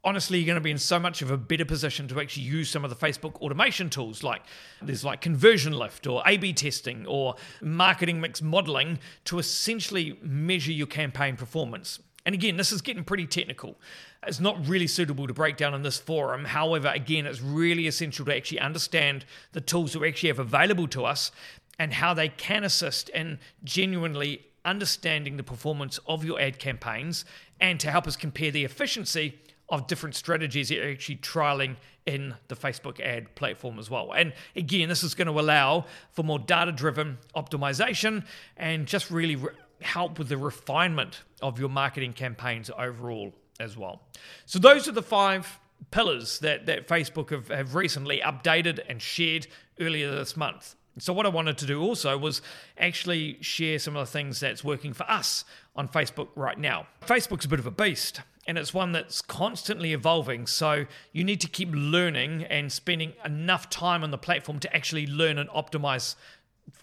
honestly 0.04 0.38
you're 0.38 0.46
going 0.46 0.56
to 0.56 0.62
be 0.62 0.72
in 0.72 0.78
so 0.78 1.00
much 1.00 1.22
of 1.22 1.32
a 1.32 1.38
better 1.38 1.66
position 1.66 2.08
to 2.08 2.22
actually 2.22 2.44
use 2.44 2.70
some 2.70 2.86
of 2.86 2.90
the 2.90 2.96
Facebook 2.96 3.36
automation 3.42 3.90
tools 3.90 4.24
like 4.24 4.44
there's 4.82 5.04
like 5.04 5.20
conversion 5.20 5.74
lift 5.74 6.06
or 6.08 6.22
A 6.26 6.38
B 6.38 6.54
testing 6.54 7.06
or 7.08 7.36
marketing 7.62 8.22
mix 8.22 8.42
modeling 8.42 9.00
to 9.26 9.40
essentially 9.40 10.18
measure 10.22 10.72
your 10.72 10.88
campaign 10.88 11.36
performance. 11.36 12.00
And 12.26 12.34
again, 12.34 12.58
this 12.58 12.72
is 12.72 12.82
getting 12.82 13.04
pretty 13.04 13.28
technical. 13.28 13.78
It's 14.26 14.40
not 14.40 14.68
really 14.68 14.88
suitable 14.88 15.28
to 15.28 15.34
break 15.34 15.58
down 15.58 15.74
in 15.74 15.84
this 15.84 15.98
forum. 15.98 16.46
However, 16.46 16.92
again, 16.94 17.26
it's 17.28 17.42
really 17.42 17.86
essential 17.86 18.26
to 18.26 18.36
actually 18.36 18.60
understand 18.60 19.26
the 19.52 19.62
tools 19.62 19.94
that 19.94 20.00
we 20.00 20.08
actually 20.08 20.30
have 20.30 20.40
available 20.40 20.88
to 20.90 21.06
us 21.06 21.32
and 21.78 21.94
how 21.94 22.14
they 22.14 22.30
can 22.30 22.64
assist 22.64 23.10
in 23.10 23.40
genuinely 23.64 24.48
understanding 24.64 25.38
the 25.38 25.44
performance 25.44 26.00
of 26.08 26.26
your 26.26 26.42
ad 26.42 26.58
campaigns 26.58 27.26
and 27.60 27.80
to 27.80 27.92
help 27.92 28.08
us 28.08 28.16
compare 28.16 28.50
the 28.50 28.66
efficiency 28.66 29.40
of 29.70 29.88
different 29.88 30.16
strategies 30.16 30.70
that 30.70 30.76
you're 30.76 30.92
actually 30.92 31.18
trialing 31.18 31.76
in 32.06 32.36
the 32.50 32.56
Facebook 32.56 33.00
ad 33.00 33.34
platform 33.36 33.80
as 33.80 33.90
well. 33.90 34.12
And 34.12 34.34
again, 34.56 34.90
this 34.90 35.04
is 35.04 35.16
going 35.16 35.28
to 35.28 35.40
allow 35.40 35.86
for 36.12 36.24
more 36.24 36.38
data 36.38 36.72
driven 36.72 37.18
optimization 37.36 38.26
and 38.58 38.86
just 38.86 39.10
really 39.10 39.36
re- 39.36 39.54
help 39.82 40.20
with 40.20 40.30
the 40.30 40.38
refinement 40.38 41.24
of 41.42 41.60
your 41.60 41.70
marketing 41.70 42.14
campaigns 42.14 42.70
overall 42.78 43.34
as 43.60 43.78
well. 43.78 44.02
So, 44.46 44.60
those 44.60 44.88
are 44.88 44.92
the 44.92 45.04
five 45.04 45.60
pillars 45.92 46.40
that, 46.40 46.66
that 46.66 46.88
Facebook 46.88 47.30
have, 47.30 47.48
have 47.50 47.76
recently 47.76 48.20
updated 48.20 48.80
and 48.88 49.02
shared 49.02 49.48
earlier 49.80 50.12
this 50.14 50.36
month. 50.36 50.76
So, 50.98 51.14
what 51.14 51.26
I 51.26 51.30
wanted 51.30 51.58
to 51.60 51.66
do 51.66 51.82
also 51.82 52.18
was 52.18 52.42
actually 52.78 53.38
share 53.42 53.80
some 53.80 53.96
of 53.96 54.06
the 54.06 54.12
things 54.12 54.40
that's 54.40 54.64
working 54.64 54.94
for 54.94 55.10
us 55.10 55.46
on 55.76 55.88
Facebook 55.88 56.30
right 56.36 56.58
now. 56.58 56.88
Facebook's 57.06 57.46
a 57.46 57.50
bit 57.50 57.60
of 57.60 57.66
a 57.66 57.72
beast 57.72 58.22
and 58.48 58.58
it's 58.58 58.74
one 58.74 58.92
that's 58.92 59.22
constantly 59.22 59.94
evolving. 59.94 60.46
So 60.46 60.86
you 61.12 61.24
need 61.24 61.42
to 61.42 61.48
keep 61.48 61.70
learning 61.72 62.44
and 62.44 62.72
spending 62.72 63.14
enough 63.24 63.70
time 63.70 64.04
on 64.04 64.12
the 64.12 64.18
platform 64.18 64.60
to 64.60 64.76
actually 64.76 65.08
learn 65.08 65.38
and 65.38 65.50
optimize 65.50 66.16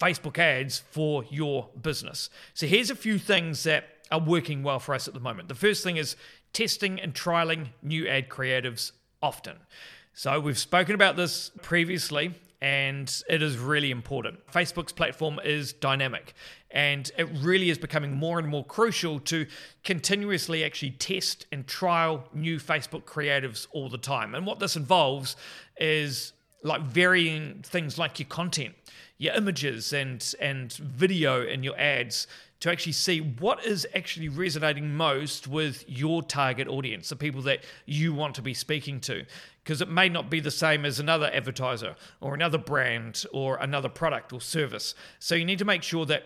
Facebook 0.00 0.38
ads 0.38 0.78
for 0.78 1.24
your 1.30 1.68
business. 1.80 2.30
So 2.54 2.66
here's 2.66 2.90
a 2.90 2.96
few 2.96 3.18
things 3.18 3.64
that 3.64 3.84
are 4.10 4.20
working 4.20 4.62
well 4.62 4.78
for 4.78 4.94
us 4.94 5.08
at 5.08 5.14
the 5.14 5.20
moment. 5.20 5.48
The 5.48 5.54
first 5.54 5.82
thing 5.82 5.96
is 5.96 6.16
testing 6.52 7.00
and 7.00 7.14
trialing 7.14 7.68
new 7.82 8.06
ad 8.06 8.28
creatives 8.28 8.92
often. 9.22 9.56
So 10.12 10.38
we've 10.40 10.58
spoken 10.58 10.94
about 10.94 11.16
this 11.16 11.50
previously 11.62 12.34
and 12.60 13.22
it 13.28 13.42
is 13.42 13.58
really 13.58 13.90
important. 13.90 14.46
Facebook's 14.46 14.92
platform 14.92 15.40
is 15.42 15.72
dynamic 15.72 16.34
and 16.70 17.10
it 17.18 17.28
really 17.40 17.70
is 17.70 17.78
becoming 17.78 18.12
more 18.12 18.38
and 18.38 18.46
more 18.46 18.64
crucial 18.64 19.18
to 19.20 19.46
continuously 19.82 20.62
actually 20.64 20.92
test 20.92 21.46
and 21.50 21.66
trial 21.66 22.24
new 22.32 22.58
Facebook 22.58 23.02
creatives 23.02 23.66
all 23.72 23.88
the 23.88 23.98
time. 23.98 24.34
And 24.34 24.46
what 24.46 24.60
this 24.60 24.76
involves 24.76 25.34
is 25.78 26.34
like 26.62 26.82
varying 26.82 27.62
things 27.64 27.98
like 27.98 28.20
your 28.20 28.28
content, 28.28 28.74
your 29.22 29.34
images 29.34 29.92
and 29.92 30.34
and 30.40 30.72
video 30.72 31.46
and 31.46 31.64
your 31.64 31.78
ads 31.78 32.26
to 32.58 32.70
actually 32.70 32.92
see 32.92 33.20
what 33.20 33.64
is 33.64 33.86
actually 33.94 34.28
resonating 34.28 34.94
most 34.94 35.46
with 35.46 35.84
your 35.88 36.22
target 36.22 36.66
audience, 36.68 37.08
the 37.08 37.16
people 37.16 37.42
that 37.42 37.64
you 37.86 38.12
want 38.12 38.34
to 38.34 38.42
be 38.42 38.54
speaking 38.54 39.00
to. 39.00 39.24
Because 39.62 39.80
it 39.80 39.88
may 39.88 40.08
not 40.08 40.28
be 40.28 40.40
the 40.40 40.50
same 40.50 40.84
as 40.84 40.98
another 40.98 41.30
advertiser 41.32 41.94
or 42.20 42.34
another 42.34 42.58
brand 42.58 43.24
or 43.32 43.56
another 43.56 43.88
product 43.88 44.32
or 44.32 44.40
service. 44.40 44.94
So 45.20 45.34
you 45.36 45.44
need 45.44 45.58
to 45.60 45.64
make 45.64 45.84
sure 45.84 46.04
that 46.06 46.24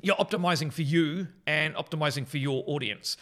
you're 0.00 0.16
optimizing 0.16 0.72
for 0.72 0.82
you 0.82 1.26
and 1.46 1.74
optimizing 1.74 2.26
for 2.26 2.38
your 2.38 2.62
audience. 2.66 3.16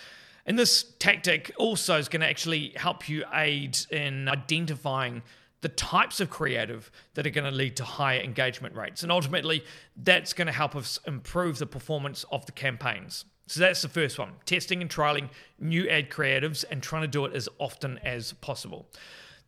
And 0.44 0.58
this 0.58 0.94
tactic 0.98 1.52
also 1.56 1.98
is 1.98 2.08
going 2.08 2.20
to 2.20 2.28
actually 2.28 2.72
help 2.76 3.08
you 3.08 3.24
aid 3.32 3.78
in 3.90 4.28
identifying 4.28 5.22
the 5.60 5.68
types 5.68 6.20
of 6.20 6.30
creative 6.30 6.90
that 7.14 7.26
are 7.26 7.30
going 7.30 7.50
to 7.50 7.56
lead 7.56 7.76
to 7.76 7.84
higher 7.84 8.20
engagement 8.20 8.74
rates. 8.74 9.02
And 9.02 9.10
ultimately, 9.10 9.64
that's 9.96 10.32
going 10.32 10.46
to 10.46 10.52
help 10.52 10.76
us 10.76 10.98
improve 11.06 11.58
the 11.58 11.66
performance 11.66 12.24
of 12.30 12.46
the 12.46 12.52
campaigns. 12.52 13.24
So 13.46 13.60
that's 13.60 13.82
the 13.82 13.88
first 13.88 14.18
one 14.18 14.32
testing 14.44 14.82
and 14.82 14.90
trialing 14.90 15.30
new 15.58 15.88
ad 15.88 16.10
creatives 16.10 16.64
and 16.70 16.82
trying 16.82 17.02
to 17.02 17.08
do 17.08 17.24
it 17.24 17.34
as 17.34 17.48
often 17.58 17.98
as 18.04 18.34
possible. 18.34 18.86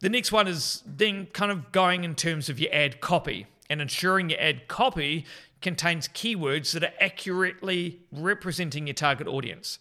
The 0.01 0.09
next 0.09 0.33
one 0.33 0.49
is 0.49 0.83
then 0.87 1.27
kind 1.27 1.53
of 1.53 1.71
going 1.73 2.05
in 2.05 2.15
terms 2.15 2.49
of 2.49 2.59
your 2.59 2.73
ad 2.73 3.01
copy 3.03 3.47
and 3.69 3.83
ensuring 3.83 4.31
your 4.31 4.41
ad 4.41 4.67
copy 4.67 5.27
contains 5.61 6.09
keywords 6.09 6.73
that 6.73 6.83
are 6.83 6.93
accurately 7.01 8.01
representing 8.11 8.87
your 8.87 8.95
target 8.95 9.29
audience. 9.29 9.79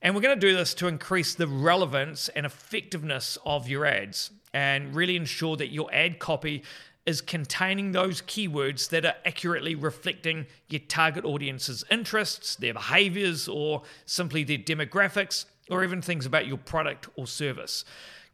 And 0.00 0.14
we're 0.14 0.22
going 0.22 0.40
to 0.40 0.46
do 0.46 0.56
this 0.56 0.72
to 0.74 0.86
increase 0.86 1.34
the 1.34 1.46
relevance 1.46 2.30
and 2.30 2.46
effectiveness 2.46 3.36
of 3.44 3.68
your 3.68 3.84
ads 3.84 4.30
and 4.52 4.94
really 4.94 5.16
ensure 5.16 5.56
that 5.56 5.68
your 5.68 5.92
ad 5.92 6.18
copy 6.18 6.62
is 7.06 7.20
containing 7.22 7.92
those 7.92 8.20
keywords 8.22 8.90
that 8.90 9.04
are 9.04 9.14
accurately 9.24 9.74
reflecting 9.74 10.46
your 10.68 10.80
target 10.88 11.24
audience's 11.24 11.82
interests, 11.90 12.56
their 12.56 12.74
behaviors, 12.74 13.48
or 13.48 13.82
simply 14.04 14.44
their 14.44 14.58
demographics, 14.58 15.46
or 15.70 15.82
even 15.82 16.02
things 16.02 16.26
about 16.26 16.46
your 16.46 16.58
product 16.58 17.08
or 17.16 17.26
service. 17.26 17.84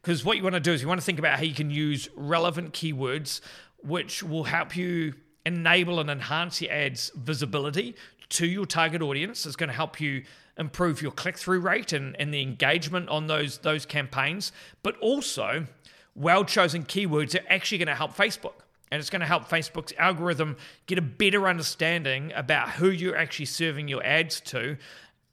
Because 0.01 0.25
what 0.25 0.37
you 0.37 0.43
want 0.43 0.55
to 0.55 0.59
do 0.59 0.73
is 0.73 0.81
you 0.81 0.87
want 0.87 0.99
to 0.99 1.05
think 1.05 1.19
about 1.19 1.37
how 1.37 1.43
you 1.43 1.53
can 1.53 1.71
use 1.71 2.09
relevant 2.15 2.73
keywords 2.73 3.41
which 3.81 4.21
will 4.23 4.43
help 4.43 4.75
you 4.75 5.13
enable 5.45 5.99
and 5.99 6.09
enhance 6.09 6.61
your 6.61 6.71
ads 6.71 7.11
visibility 7.15 7.95
to 8.29 8.45
your 8.45 8.65
target 8.65 9.01
audience. 9.01 9.45
It's 9.45 9.55
going 9.55 9.69
to 9.69 9.75
help 9.75 10.01
you 10.01 10.23
improve 10.57 11.01
your 11.01 11.11
click-through 11.11 11.59
rate 11.59 11.93
and, 11.93 12.15
and 12.19 12.33
the 12.33 12.41
engagement 12.41 13.09
on 13.09 13.27
those 13.27 13.59
those 13.59 13.85
campaigns, 13.85 14.51
but 14.83 14.97
also 14.97 15.67
well-chosen 16.15 16.83
keywords 16.83 17.35
are 17.35 17.45
actually 17.49 17.79
going 17.79 17.87
to 17.87 17.95
help 17.95 18.15
Facebook. 18.15 18.53
And 18.91 18.99
it's 18.99 19.09
going 19.09 19.21
to 19.21 19.25
help 19.25 19.49
Facebook's 19.49 19.93
algorithm 19.97 20.57
get 20.85 20.97
a 20.97 21.01
better 21.01 21.47
understanding 21.47 22.31
about 22.35 22.69
who 22.69 22.89
you're 22.89 23.17
actually 23.17 23.47
serving 23.47 23.87
your 23.87 24.03
ads 24.05 24.39
to 24.41 24.77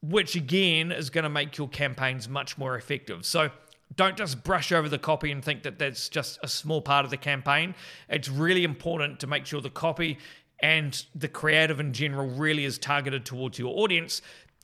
which 0.03 0.35
again 0.35 0.93
is 0.93 1.11
going 1.11 1.25
to 1.25 1.31
make 1.31 1.57
your 1.57 1.69
campaigns 1.69 2.29
much 2.29 2.59
more 2.59 2.77
effective. 2.77 3.25
So 3.25 3.51
don't 3.95 4.17
just 4.17 4.43
brush 4.43 4.73
over 4.73 4.89
the 4.89 4.99
copy 4.99 5.31
and 5.31 5.45
think 5.45 5.63
that 5.63 5.79
that's 5.79 6.09
just 6.09 6.39
a 6.43 6.49
small 6.49 6.83
part 6.83 7.05
of 7.05 7.11
the 7.11 7.17
campaign. 7.17 7.75
It's 8.09 8.29
really 8.29 8.65
important 8.65 9.21
to 9.21 9.27
make 9.27 9.47
sure 9.47 9.61
the 9.61 9.71
copy 9.71 10.19
and 10.61 11.05
the 11.15 11.29
creative 11.29 11.81
in 11.81 11.93
general 11.93 12.29
really 12.29 12.65
is 12.65 12.79
targeted 12.79 13.25
towards 13.25 13.59
your 13.59 13.77
audience 13.79 14.23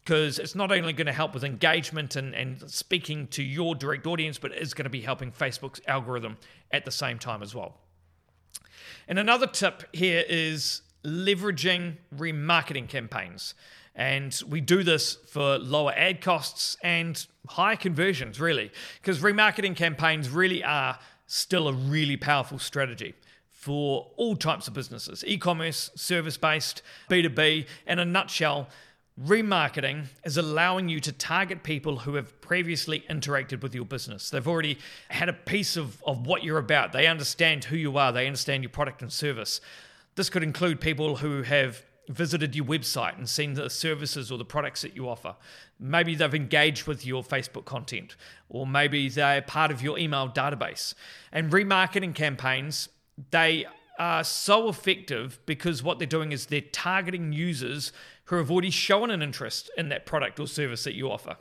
because 0.08 0.38
it's 0.38 0.54
not 0.54 0.72
only 0.72 0.94
going 0.94 1.06
to 1.06 1.12
help 1.12 1.34
with 1.34 1.44
engagement 1.44 2.16
and, 2.16 2.34
and 2.34 2.70
speaking 2.70 3.26
to 3.26 3.42
your 3.42 3.74
direct 3.74 4.06
audience, 4.06 4.38
but 4.38 4.50
it's 4.52 4.72
going 4.72 4.84
to 4.84 4.90
be 4.90 5.02
helping 5.02 5.30
Facebook's 5.30 5.82
algorithm 5.86 6.38
at 6.70 6.86
the 6.86 6.90
same 6.90 7.18
time 7.18 7.42
as 7.42 7.54
well. 7.54 7.76
And 9.06 9.18
another 9.18 9.46
tip 9.46 9.84
here 9.92 10.24
is 10.26 10.80
leveraging 11.04 11.98
remarketing 12.16 12.88
campaigns. 12.88 13.52
And 13.94 14.34
we 14.48 14.62
do 14.62 14.82
this 14.82 15.16
for 15.28 15.58
lower 15.58 15.92
ad 15.94 16.22
costs 16.22 16.78
and 16.82 17.26
higher 17.46 17.76
conversions, 17.76 18.40
really, 18.40 18.72
because 19.02 19.18
remarketing 19.18 19.76
campaigns 19.76 20.30
really 20.30 20.64
are 20.64 20.98
still 21.26 21.68
a 21.68 21.74
really 21.74 22.16
powerful 22.16 22.58
strategy 22.58 23.12
for 23.50 24.10
all 24.16 24.36
types 24.36 24.68
of 24.68 24.72
businesses 24.72 25.22
e 25.26 25.36
commerce, 25.36 25.90
service 25.96 26.38
based, 26.38 26.80
B2B. 27.10 27.66
In 27.86 27.98
a 27.98 28.06
nutshell, 28.06 28.68
remarketing 29.26 30.04
is 30.24 30.36
allowing 30.36 30.88
you 30.88 31.00
to 31.00 31.12
target 31.12 31.62
people 31.62 31.98
who 31.98 32.14
have 32.14 32.40
previously 32.40 33.04
interacted 33.10 33.62
with 33.62 33.74
your 33.74 33.84
business. 33.84 34.30
They've 34.30 34.46
already 34.46 34.78
had 35.08 35.28
a 35.28 35.32
piece 35.32 35.76
of, 35.76 36.02
of 36.04 36.26
what 36.26 36.44
you're 36.44 36.58
about, 36.58 36.92
they 36.92 37.06
understand 37.06 37.64
who 37.64 37.76
you 37.76 37.98
are, 37.98 38.12
they 38.12 38.26
understand 38.26 38.62
your 38.62 38.70
product 38.70 39.02
and 39.02 39.12
service. 39.12 39.60
This 40.14 40.30
could 40.30 40.42
include 40.42 40.80
people 40.80 41.16
who 41.16 41.42
have 41.42 41.82
visited 42.08 42.56
your 42.56 42.64
website 42.64 43.18
and 43.18 43.28
seen 43.28 43.54
the 43.54 43.68
services 43.68 44.32
or 44.32 44.38
the 44.38 44.44
products 44.44 44.82
that 44.82 44.96
you 44.96 45.08
offer. 45.08 45.36
Maybe 45.78 46.14
they've 46.14 46.34
engaged 46.34 46.86
with 46.86 47.04
your 47.04 47.22
Facebook 47.22 47.64
content, 47.64 48.16
or 48.48 48.66
maybe 48.66 49.08
they're 49.08 49.42
part 49.42 49.70
of 49.70 49.82
your 49.82 49.98
email 49.98 50.28
database. 50.28 50.94
And 51.32 51.52
remarketing 51.52 52.14
campaigns, 52.14 52.88
they 53.30 53.66
are 53.98 54.24
so 54.24 54.68
effective 54.68 55.38
because 55.44 55.82
what 55.82 55.98
they're 55.98 56.06
doing 56.06 56.32
is 56.32 56.46
they're 56.46 56.60
targeting 56.60 57.32
users 57.32 57.92
who 58.28 58.36
have 58.36 58.50
already 58.50 58.70
shown 58.70 59.10
an 59.10 59.22
interest 59.22 59.70
in 59.76 59.88
that 59.88 60.06
product 60.06 60.38
or 60.38 60.46
service 60.46 60.84
that 60.84 60.94
you 60.94 61.10
offer. 61.10 61.36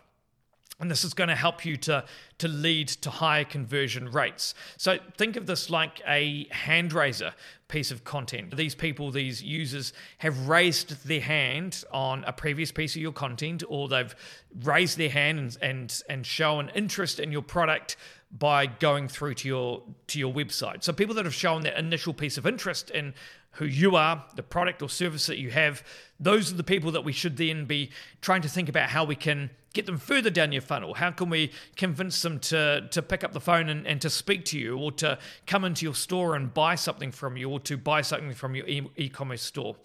And 0.80 0.92
this 0.92 1.04
is 1.04 1.14
going 1.16 1.30
to 1.30 1.36
help 1.36 1.66
you 1.66 1.76
to, 1.78 2.06
to 2.38 2.48
lead 2.48 2.88
to 2.88 3.10
higher 3.10 3.44
conversion 3.44 4.12
rates. 4.12 4.54
So 4.78 5.00
think 5.18 5.36
of 5.36 5.48
this 5.48 5.72
like 5.72 6.02
a 6.08 6.48
hand 6.52 6.94
raiser 6.94 7.34
piece 7.68 7.90
of 7.90 8.04
content. 8.04 8.56
These 8.56 8.76
people, 8.76 9.10
these 9.10 9.42
users, 9.42 9.92
have 10.20 10.48
raised 10.48 11.08
their 11.08 11.20
hand 11.20 11.84
on 11.92 12.24
a 12.26 12.32
previous 12.32 12.72
piece 12.72 12.96
of 12.96 13.02
your 13.02 13.12
content, 13.12 13.64
or 13.68 13.88
they've 13.88 14.16
raised 14.64 15.00
their 15.00 15.10
hand 15.10 15.40
and, 15.40 15.58
and, 15.62 16.04
and 16.10 16.26
shown 16.26 16.70
interest 16.76 17.20
in 17.20 17.32
your 17.32 17.42
product 17.42 17.98
by 18.32 18.68
going 18.68 19.08
through 19.08 19.34
to 19.34 19.48
your 19.48 19.82
to 20.08 20.20
your 20.20 20.34
website. 20.34 20.84
So 20.84 20.94
people 20.94 21.16
that 21.16 21.26
have 21.26 21.34
shown 21.34 21.62
that 21.64 21.80
initial 21.80 22.14
piece 22.14 22.38
of 22.38 22.46
interest 22.46 22.90
in 22.92 23.14
who 23.58 23.66
you 23.66 23.96
are, 23.96 24.24
the 24.36 24.44
product 24.44 24.82
or 24.82 24.90
service 24.90 25.26
that 25.28 25.38
you 25.38 25.50
have, 25.50 25.84
those 26.20 26.52
are 26.52 26.56
the 26.56 26.64
people 26.64 26.92
that 26.92 27.04
we 27.04 27.12
should 27.12 27.38
then 27.38 27.66
be 27.66 27.92
trying 28.22 28.42
to 28.42 28.50
think 28.50 28.70
about 28.70 28.90
how 28.90 29.04
we 29.04 29.16
can 29.16 29.50
get 29.74 29.86
them 29.86 29.98
further 29.98 30.30
down 30.30 30.52
your 30.52 30.62
funnel. 30.62 30.94
How 30.94 31.12
can 31.12 31.30
we 31.30 31.52
convince 31.76 32.22
them 32.22 32.40
to, 32.40 32.88
to 32.90 33.02
pick 33.02 33.24
up 33.24 33.34
the 33.34 33.40
phone 33.40 33.70
and, 33.70 33.86
and 33.86 34.02
to 34.02 34.10
speak 34.10 34.46
to 34.46 34.60
you 34.60 34.78
or 34.78 34.92
to 34.94 35.18
come 35.46 35.66
into 35.66 35.86
your 35.86 35.96
store 35.96 36.36
and 36.36 36.54
buy 36.54 36.76
something 36.76 37.12
from 37.12 37.38
you 37.38 37.50
or 37.50 37.60
to 37.62 37.78
buy 37.78 38.02
something 38.02 38.34
from 38.34 38.56
your 38.56 38.66
e 38.68 39.10
commerce 39.10 39.44
store? 39.44 39.76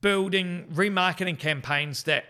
Building 0.00 0.66
remarketing 0.72 1.38
campaigns 1.38 2.04
that 2.04 2.24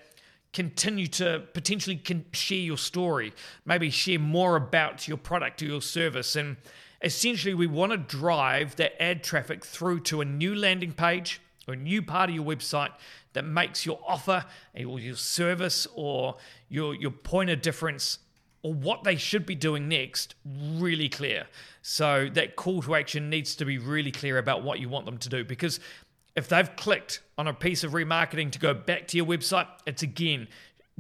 continue 0.53 1.07
to 1.07 1.45
potentially 1.55 2.01
share 2.33 2.59
your 2.59 2.79
story, 2.79 3.33
maybe 3.65 3.91
share 3.91 4.19
more 4.19 4.57
about 4.57 5.07
your 5.07 5.17
product 5.17 5.63
or 5.63 5.67
your 5.67 5.83
service. 5.83 6.35
And 6.35 6.57
essentially, 7.03 7.55
we 7.55 7.67
want 7.67 7.93
to 7.93 7.99
drive 7.99 8.77
that 8.77 9.01
ad 9.03 9.23
traffic 9.23 9.65
through 9.65 10.01
to 10.01 10.21
a 10.21 10.25
new 10.25 10.55
landing 10.55 10.93
page 10.93 11.41
or 11.67 11.75
a 11.75 11.77
new 11.77 12.03
part 12.03 12.31
of 12.31 12.37
your 12.37 12.45
website 12.45 12.91
that 13.33 13.45
makes 13.45 13.87
your 13.87 14.01
offer 14.07 14.45
or 14.75 14.99
your 14.99 15.17
service 15.17 15.87
or 15.95 16.37
your, 16.69 16.95
your 16.95 17.11
point 17.11 17.51
of 17.51 17.63
difference 17.63 18.19
or 18.63 18.75
what 18.75 19.05
they 19.05 19.17
should 19.17 19.47
be 19.47 19.55
doing 19.55 19.89
next 19.89 20.35
really 20.45 21.09
clear. 21.09 21.47
So 21.83 22.29
that 22.35 22.57
call 22.57 22.83
to 22.83 22.95
action 22.95 23.31
needs 23.31 23.55
to 23.57 23.65
be 23.65 23.79
really 23.79 24.13
clear 24.13 24.39
about 24.39 24.63
what 24.63 24.81
you 24.81 24.89
want 24.89 25.07
them 25.07 25.19
to 25.19 25.29
do 25.29 25.45
because 25.45 25.81
if 26.37 26.49
they've 26.49 26.75
clicked 26.77 27.23
on 27.39 27.49
a 27.49 27.55
piece 27.55 27.85
of 27.85 27.93
remarketing 27.93 28.51
to 28.53 28.59
go 28.59 28.73
back 28.75 29.09
to 29.09 29.17
your 29.17 29.27
website, 29.27 29.67
it's 29.87 30.03
again 30.03 30.49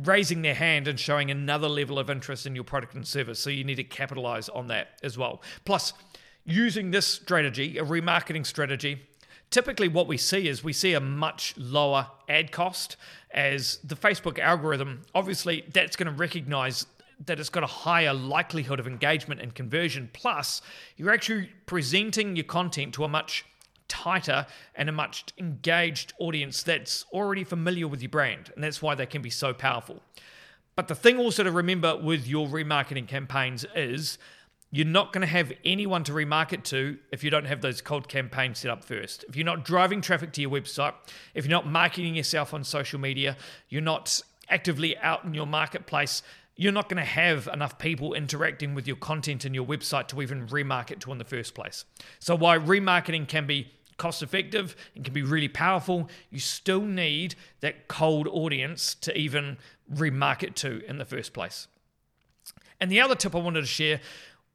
raising 0.04 0.42
their 0.42 0.54
hand 0.54 0.88
and 0.88 0.98
showing 0.98 1.30
another 1.30 1.68
level 1.68 1.98
of 1.98 2.10
interest 2.10 2.46
in 2.46 2.54
your 2.54 2.64
product 2.64 2.94
and 2.94 3.06
service. 3.06 3.38
So 3.38 3.50
you 3.50 3.64
need 3.64 3.76
to 3.76 3.84
capitalize 3.84 4.48
on 4.48 4.68
that 4.68 4.98
as 5.02 5.18
well. 5.18 5.42
Plus, 5.64 5.92
using 6.44 6.90
this 6.90 7.06
strategy, 7.06 7.78
a 7.78 7.84
remarketing 7.84 8.46
strategy, 8.46 9.02
typically 9.50 9.88
what 9.88 10.06
we 10.06 10.16
see 10.16 10.48
is 10.48 10.64
we 10.64 10.72
see 10.72 10.94
a 10.94 11.00
much 11.00 11.54
lower 11.56 12.06
ad 12.28 12.52
cost 12.52 12.96
as 13.32 13.78
the 13.84 13.96
Facebook 13.96 14.38
algorithm, 14.38 15.02
obviously, 15.14 15.64
that's 15.72 15.96
going 15.96 16.10
to 16.10 16.18
recognize 16.18 16.86
that 17.26 17.38
it's 17.38 17.50
got 17.50 17.62
a 17.62 17.66
higher 17.66 18.14
likelihood 18.14 18.80
of 18.80 18.86
engagement 18.86 19.40
and 19.40 19.54
conversion. 19.54 20.08
Plus, 20.12 20.62
you're 20.96 21.12
actually 21.12 21.50
presenting 21.66 22.34
your 22.34 22.44
content 22.44 22.94
to 22.94 23.04
a 23.04 23.08
much 23.08 23.44
tighter 23.90 24.46
and 24.74 24.88
a 24.88 24.92
much 24.92 25.24
engaged 25.36 26.14
audience 26.18 26.62
that's 26.62 27.04
already 27.12 27.44
familiar 27.44 27.86
with 27.86 28.00
your 28.00 28.08
brand. 28.08 28.50
And 28.54 28.64
that's 28.64 28.80
why 28.80 28.94
they 28.94 29.04
can 29.04 29.20
be 29.20 29.28
so 29.28 29.52
powerful. 29.52 30.00
But 30.76 30.88
the 30.88 30.94
thing 30.94 31.18
also 31.18 31.42
to 31.42 31.50
remember 31.50 31.94
with 31.96 32.26
your 32.26 32.48
remarketing 32.48 33.06
campaigns 33.06 33.66
is 33.74 34.16
you're 34.70 34.86
not 34.86 35.12
going 35.12 35.22
to 35.22 35.26
have 35.26 35.52
anyone 35.64 36.04
to 36.04 36.12
remarket 36.12 36.62
to 36.62 36.96
if 37.10 37.24
you 37.24 37.30
don't 37.30 37.44
have 37.44 37.60
those 37.60 37.80
cold 37.80 38.08
campaigns 38.08 38.60
set 38.60 38.70
up 38.70 38.84
first. 38.84 39.24
If 39.28 39.34
you're 39.34 39.44
not 39.44 39.64
driving 39.64 40.00
traffic 40.00 40.32
to 40.34 40.40
your 40.40 40.50
website, 40.50 40.94
if 41.34 41.44
you're 41.44 41.50
not 41.50 41.66
marketing 41.66 42.14
yourself 42.14 42.54
on 42.54 42.62
social 42.62 43.00
media, 43.00 43.36
you're 43.68 43.82
not 43.82 44.22
actively 44.48 44.96
out 44.98 45.24
in 45.24 45.34
your 45.34 45.46
marketplace, 45.46 46.22
you're 46.56 46.72
not 46.72 46.88
going 46.88 47.02
to 47.02 47.10
have 47.10 47.48
enough 47.52 47.78
people 47.78 48.12
interacting 48.12 48.74
with 48.74 48.86
your 48.86 48.96
content 48.96 49.44
and 49.44 49.54
your 49.54 49.64
website 49.64 50.08
to 50.08 50.20
even 50.22 50.46
remarket 50.48 51.00
to 51.00 51.10
in 51.10 51.18
the 51.18 51.24
first 51.24 51.54
place. 51.54 51.84
So, 52.18 52.36
why 52.36 52.58
remarketing 52.58 53.26
can 53.26 53.46
be 53.46 53.72
cost 54.00 54.22
effective 54.22 54.74
and 54.96 55.04
can 55.04 55.12
be 55.12 55.22
really 55.22 55.46
powerful, 55.46 56.08
you 56.30 56.40
still 56.40 56.80
need 56.80 57.34
that 57.60 57.86
cold 57.86 58.26
audience 58.26 58.94
to 58.94 59.16
even 59.16 59.58
remarket 59.94 60.54
to 60.54 60.82
in 60.86 60.96
the 60.96 61.04
first 61.04 61.34
place. 61.34 61.68
And 62.80 62.90
the 62.90 63.00
other 63.00 63.14
tip 63.14 63.34
I 63.34 63.38
wanted 63.38 63.60
to 63.60 63.66
share 63.66 64.00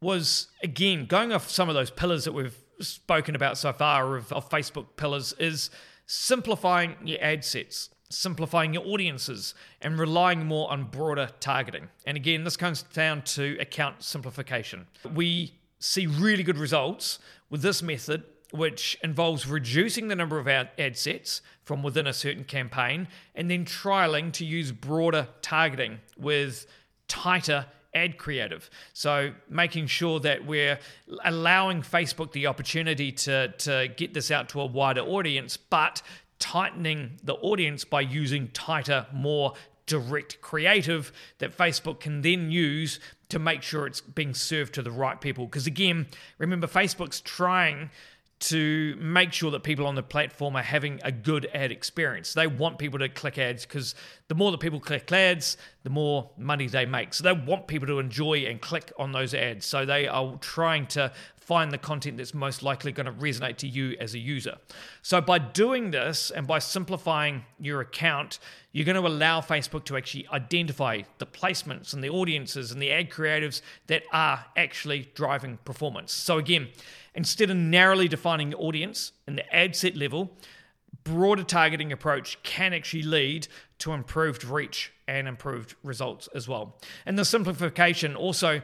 was 0.02 0.48
again 0.64 1.06
going 1.06 1.32
off 1.32 1.50
some 1.50 1.70
of 1.70 1.76
those 1.76 1.92
pillars 1.92 2.26
that 2.26 2.34
we've 2.34 2.58
spoken 2.80 3.36
about 3.36 3.58
so 3.58 3.72
far 3.72 4.18
of, 4.18 4.34
of 4.34 4.50
Facebook 4.50 4.88
pillars 4.98 5.34
is 5.40 5.70
simplifying 6.08 6.96
your 7.04 7.20
ad 7.22 7.46
sets 7.46 7.90
simplifying 8.10 8.72
your 8.72 8.86
audiences 8.86 9.56
and 9.82 9.98
relying 9.98 10.46
more 10.46 10.72
on 10.72 10.84
broader 10.84 11.28
targeting. 11.40 11.90
And 12.06 12.16
again, 12.16 12.44
this 12.44 12.56
comes 12.56 12.84
down 12.84 13.24
to 13.24 13.58
account 13.60 14.04
simplification. 14.04 14.86
We 15.12 15.56
see 15.80 16.06
really 16.06 16.44
good 16.44 16.60
results 16.60 17.18
with 17.50 17.64
this 17.64 17.82
method 17.82 18.24
which 18.56 18.98
involves 19.04 19.48
reducing 19.48 20.08
the 20.08 20.16
number 20.16 20.40
of 20.40 20.48
ad 20.48 20.98
sets 20.98 21.42
from 21.64 21.84
within 21.84 22.08
a 22.08 22.14
certain 22.14 22.44
campaign 22.44 23.08
and 23.34 23.50
then 23.50 23.66
trialing 23.66 24.32
to 24.34 24.46
use 24.46 24.72
broader 24.72 25.28
targeting 25.42 26.00
with 26.18 26.66
tighter 27.08 27.66
ad 27.94 28.18
creative. 28.18 28.70
So 28.94 29.32
making 29.50 29.88
sure 29.88 30.20
that 30.20 30.46
we're 30.46 30.80
allowing 31.24 31.82
Facebook 31.82 32.34
the 32.34 32.48
opportunity 32.48 33.12
to, 33.12 33.48
to 33.60 33.88
get 33.96 34.14
this 34.14 34.32
out 34.32 34.50
to 34.50 34.62
a 34.62 34.66
wider 34.66 35.02
audience, 35.02 35.58
but 35.58 36.02
tightening 36.40 37.18
the 37.24 37.36
audience 37.36 37.86
by 37.86 38.02
using 38.02 38.50
tighter, 38.50 39.08
more 39.14 39.54
direct 39.86 40.42
creative 40.42 41.12
that 41.38 41.56
Facebook 41.58 42.00
can 42.00 42.22
then 42.22 42.52
use 42.52 43.00
to 43.30 43.40
make 43.40 43.62
sure 43.62 43.88
it's 43.88 44.02
being 44.02 44.34
served 44.34 44.74
to 44.74 44.82
the 44.82 44.92
right 44.92 45.20
people. 45.22 45.46
Because 45.46 45.68
again, 45.68 46.08
remember, 46.38 46.68
Facebook's 46.68 47.22
trying 47.22 47.90
to 48.38 48.96
make 49.00 49.32
sure 49.32 49.50
that 49.52 49.64
people 49.64 49.88
on 49.88 49.96
the 49.96 50.04
platform 50.04 50.56
are 50.56 50.62
having 50.62 51.00
a 51.04 51.12
good 51.12 51.50
ad 51.54 51.72
experience. 51.72 52.34
They 52.34 52.48
want 52.48 52.78
people 52.78 53.00
to 53.00 53.08
click 53.08 53.38
ads 53.38 53.66
because 53.66 53.96
the 54.28 54.36
more 54.36 54.52
that 54.52 54.60
people 54.60 54.80
click 54.80 55.10
ads, 55.12 55.56
the 55.84 55.90
more 55.90 56.30
money 56.38 56.68
they 56.68 56.86
make. 56.86 57.14
So 57.14 57.24
they 57.24 57.32
want 57.32 57.68
people 57.68 57.88
to 57.88 58.00
enjoy 58.00 58.40
and 58.40 58.60
click 58.60 58.92
on 59.00 59.14
those 59.14 59.34
ads. 59.34 59.66
So 59.66 59.86
they 59.86 60.08
are 60.08 60.36
trying 60.42 60.88
to 60.88 61.14
find 61.38 61.72
the 61.72 61.78
content 61.78 62.18
that's 62.18 62.34
most 62.34 62.64
likely 62.64 62.92
going 62.92 63.06
to 63.06 63.12
resonate 63.12 63.58
to 63.58 63.68
you 63.68 63.96
as 64.00 64.16
a 64.16 64.20
user. 64.20 64.58
So 65.04 65.22
by 65.22 65.38
doing 65.38 65.92
this 65.92 66.32
and 66.32 66.48
by 66.48 66.60
simplifying 66.60 67.46
your 67.60 67.82
account, 67.82 68.40
you're 68.72 68.86
going 68.86 69.02
to 69.02 69.08
allow 69.08 69.42
Facebook 69.42 69.86
to 69.86 69.96
actually 69.96 70.28
identify 70.34 71.04
the 71.20 71.26
placements 71.28 71.94
and 71.94 72.04
the 72.04 72.10
audiences 72.10 72.72
and 72.72 72.82
the 72.82 72.92
ad 72.92 73.12
creatives 73.12 73.62
that 73.88 74.04
are 74.12 74.46
actually 74.58 75.12
driving 75.14 75.58
performance. 75.64 76.12
So 76.12 76.40
again, 76.40 76.70
Instead 77.16 77.50
of 77.50 77.58
narrowly 77.58 78.08
defining 78.08 78.50
the 78.50 78.58
audience 78.58 79.14
and 79.26 79.38
the 79.38 79.56
ad 79.56 79.76
set 79.76 79.96
level, 79.96 80.32
broader 81.04 81.44
targeting 81.44 81.92
approach 81.92 82.42
can 82.44 82.74
actually 82.74 83.04
lead 83.04 83.48
to 83.80 83.94
improved 83.94 84.44
reach 84.44 84.92
and 85.08 85.28
improved 85.28 85.76
results 85.84 86.28
as 86.36 86.48
well. 86.48 86.78
And 87.06 87.18
the 87.18 87.26
simplification 87.26 88.16
also 88.16 88.62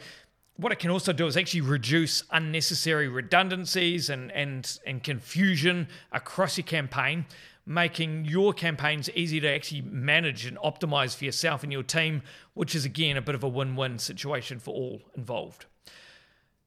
what 0.58 0.72
it 0.72 0.80
can 0.80 0.92
also 0.92 1.12
do 1.12 1.26
is 1.26 1.36
actually 1.36 1.62
reduce 1.62 2.24
unnecessary 2.30 3.08
redundancies 3.08 4.10
and, 4.10 4.32
and, 4.32 4.80
and 4.86 5.02
confusion 5.02 5.88
across 6.12 6.56
your 6.56 6.66
campaign, 6.66 7.26
making 7.66 8.26
your 8.26 8.54
campaigns 8.54 9.10
easy 9.16 9.40
to 9.40 9.48
actually 9.48 9.82
manage 9.82 10.46
and 10.46 10.58
optimize 10.58 11.16
for 11.16 11.26
yourself 11.26 11.64
and 11.64 11.72
your 11.72 11.82
team, 11.82 12.22
which 12.54 12.76
is 12.76 12.86
again 12.86 13.18
a 13.18 13.22
bit 13.22 13.34
of 13.34 13.44
a 13.44 13.48
win 13.48 13.76
win 13.76 13.98
situation 13.98 14.60
for 14.60 14.72
all 14.76 15.02
involved. 15.16 15.66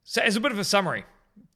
So, 0.02 0.20
as 0.22 0.34
a 0.34 0.40
bit 0.40 0.50
of 0.50 0.58
a 0.58 0.64
summary, 0.64 1.04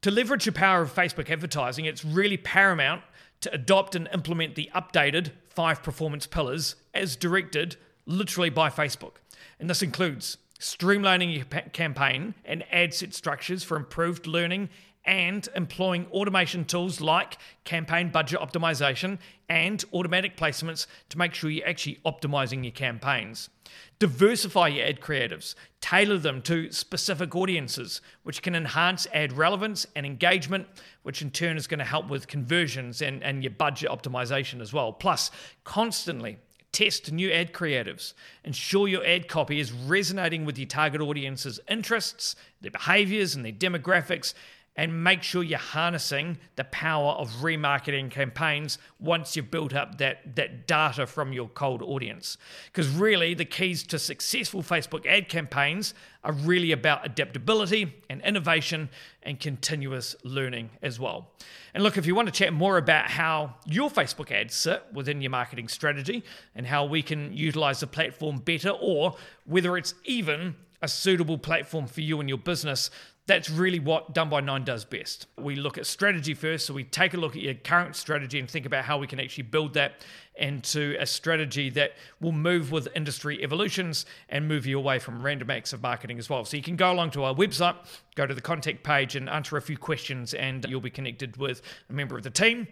to 0.01 0.11
leverage 0.11 0.45
the 0.45 0.51
power 0.51 0.81
of 0.81 0.93
Facebook 0.93 1.29
advertising, 1.29 1.85
it's 1.85 2.05
really 2.05 2.37
paramount 2.37 3.03
to 3.41 3.53
adopt 3.53 3.95
and 3.95 4.07
implement 4.13 4.55
the 4.55 4.69
updated 4.75 5.31
five 5.49 5.83
performance 5.83 6.25
pillars 6.27 6.75
as 6.93 7.15
directed 7.15 7.75
literally 8.05 8.49
by 8.49 8.69
Facebook. 8.69 9.15
And 9.59 9.69
this 9.69 9.81
includes 9.81 10.37
streamlining 10.59 11.35
your 11.35 11.45
campaign 11.71 12.35
and 12.43 12.63
ad 12.71 12.93
set 12.93 13.13
structures 13.13 13.63
for 13.63 13.77
improved 13.77 14.27
learning 14.27 14.69
and 15.09 15.49
employing 15.55 16.05
automation 16.11 16.63
tools 16.63 17.01
like 17.01 17.39
campaign 17.63 18.11
budget 18.11 18.39
optimization 18.39 19.17
and 19.49 19.83
automatic 19.91 20.37
placements 20.37 20.85
to 21.09 21.17
make 21.17 21.33
sure 21.33 21.49
you're 21.49 21.67
actually 21.67 21.99
optimizing 22.05 22.63
your 22.63 22.71
campaigns. 22.71 23.49
Diversify 23.97 24.67
your 24.67 24.85
ad 24.85 25.01
creatives, 25.01 25.55
tailor 25.81 26.19
them 26.19 26.43
to 26.43 26.71
specific 26.71 27.35
audiences, 27.35 28.01
which 28.21 28.43
can 28.43 28.53
enhance 28.53 29.07
ad 29.11 29.33
relevance 29.33 29.87
and 29.95 30.05
engagement, 30.05 30.67
which 31.01 31.23
in 31.23 31.31
turn 31.31 31.57
is 31.57 31.65
going 31.65 31.79
to 31.79 31.85
help 31.85 32.07
with 32.07 32.27
conversions 32.27 33.01
and, 33.01 33.23
and 33.23 33.43
your 33.43 33.51
budget 33.51 33.89
optimization 33.89 34.61
as 34.61 34.71
well. 34.71 34.93
Plus, 34.93 35.31
constantly 35.63 36.37
Test 36.71 37.11
new 37.11 37.31
ad 37.31 37.51
creatives. 37.51 38.13
Ensure 38.43 38.87
your 38.87 39.03
ad 39.03 39.27
copy 39.27 39.59
is 39.59 39.71
resonating 39.71 40.45
with 40.45 40.59
your 40.59 40.67
target 40.67 41.01
audience's 41.01 41.59
interests, 41.67 42.35
their 42.61 42.69
behaviors, 42.69 43.33
and 43.33 43.43
their 43.43 43.51
demographics, 43.51 44.35
and 44.75 45.03
make 45.03 45.23
sure 45.23 45.43
you're 45.43 45.59
harnessing 45.59 46.37
the 46.55 46.63
power 46.65 47.11
of 47.13 47.29
remarketing 47.41 48.09
campaigns 48.09 48.77
once 48.99 49.35
you've 49.35 49.51
built 49.51 49.73
up 49.73 49.97
that, 49.97 50.35
that 50.35 50.67
data 50.67 51.05
from 51.05 51.33
your 51.33 51.49
cold 51.49 51.81
audience. 51.81 52.37
Because 52.67 52.87
really, 52.89 53.33
the 53.33 53.45
keys 53.45 53.83
to 53.83 53.99
successful 53.99 54.61
Facebook 54.61 55.05
ad 55.05 55.27
campaigns 55.27 55.93
are 56.23 56.33
really 56.33 56.71
about 56.71 57.05
adaptability 57.05 57.93
and 58.09 58.21
innovation 58.21 58.89
and 59.23 59.39
continuous 59.39 60.15
learning 60.23 60.69
as 60.81 60.99
well. 60.99 61.31
And 61.73 61.83
look, 61.83 61.97
if 61.97 62.05
you 62.05 62.15
want 62.15 62.27
to 62.27 62.33
chat 62.33 62.53
more 62.53 62.77
about 62.77 63.09
how 63.09 63.55
your 63.65 63.89
Facebook 63.89 64.31
ads 64.31 64.55
sit 64.55 64.83
within 64.93 65.21
your 65.21 65.31
marketing 65.31 65.67
strategy 65.67 66.23
and 66.55 66.65
how 66.65 66.85
we 66.85 67.01
can 67.01 67.33
utilize 67.33 67.79
the 67.79 67.87
platform 67.87 68.37
better, 68.37 68.69
or 68.69 69.15
whether 69.45 69.77
it's 69.77 69.93
even 70.05 70.55
a 70.81 70.87
suitable 70.87 71.37
platform 71.37 71.87
for 71.87 72.01
you 72.01 72.19
and 72.19 72.29
your 72.29 72.37
business, 72.37 72.89
that's 73.29 73.47
really 73.47 73.79
what 73.79 74.15
Done 74.15 74.27
by 74.27 74.41
Nine 74.41 74.63
does 74.63 74.83
best. 74.83 75.27
We 75.37 75.55
look 75.55 75.77
at 75.77 75.85
strategy 75.85 76.33
first, 76.33 76.65
so 76.65 76.73
we 76.73 76.83
take 76.83 77.13
a 77.13 77.17
look 77.17 77.35
at 77.35 77.41
your 77.43 77.53
current 77.53 77.95
strategy 77.95 78.39
and 78.39 78.49
think 78.49 78.65
about 78.65 78.85
how 78.85 78.97
we 78.97 79.05
can 79.05 79.19
actually 79.19 79.43
build 79.43 79.75
that 79.75 80.01
into 80.35 80.97
a 80.99 81.05
strategy 81.05 81.69
that 81.69 81.91
will 82.19 82.31
move 82.31 82.71
with 82.71 82.87
industry 82.95 83.43
evolutions 83.43 84.07
and 84.29 84.47
move 84.47 84.65
you 84.65 84.79
away 84.79 84.97
from 84.97 85.21
random 85.21 85.51
acts 85.51 85.73
of 85.73 85.83
marketing 85.83 86.17
as 86.17 86.27
well. 86.27 86.43
So 86.43 86.57
you 86.57 86.63
can 86.63 86.75
go 86.75 86.91
along 86.91 87.11
to 87.11 87.23
our 87.23 87.35
website, 87.35 87.75
go 88.15 88.25
to 88.25 88.33
the 88.33 88.41
contact 88.41 88.83
page, 88.83 89.15
and 89.15 89.29
answer 89.29 89.57
a 89.57 89.61
few 89.61 89.77
questions, 89.77 90.33
and 90.33 90.65
you'll 90.67 90.81
be 90.81 90.89
connected 90.89 91.37
with 91.37 91.61
a 91.87 91.93
member 91.93 92.17
of 92.17 92.23
the 92.23 92.31
team 92.31 92.67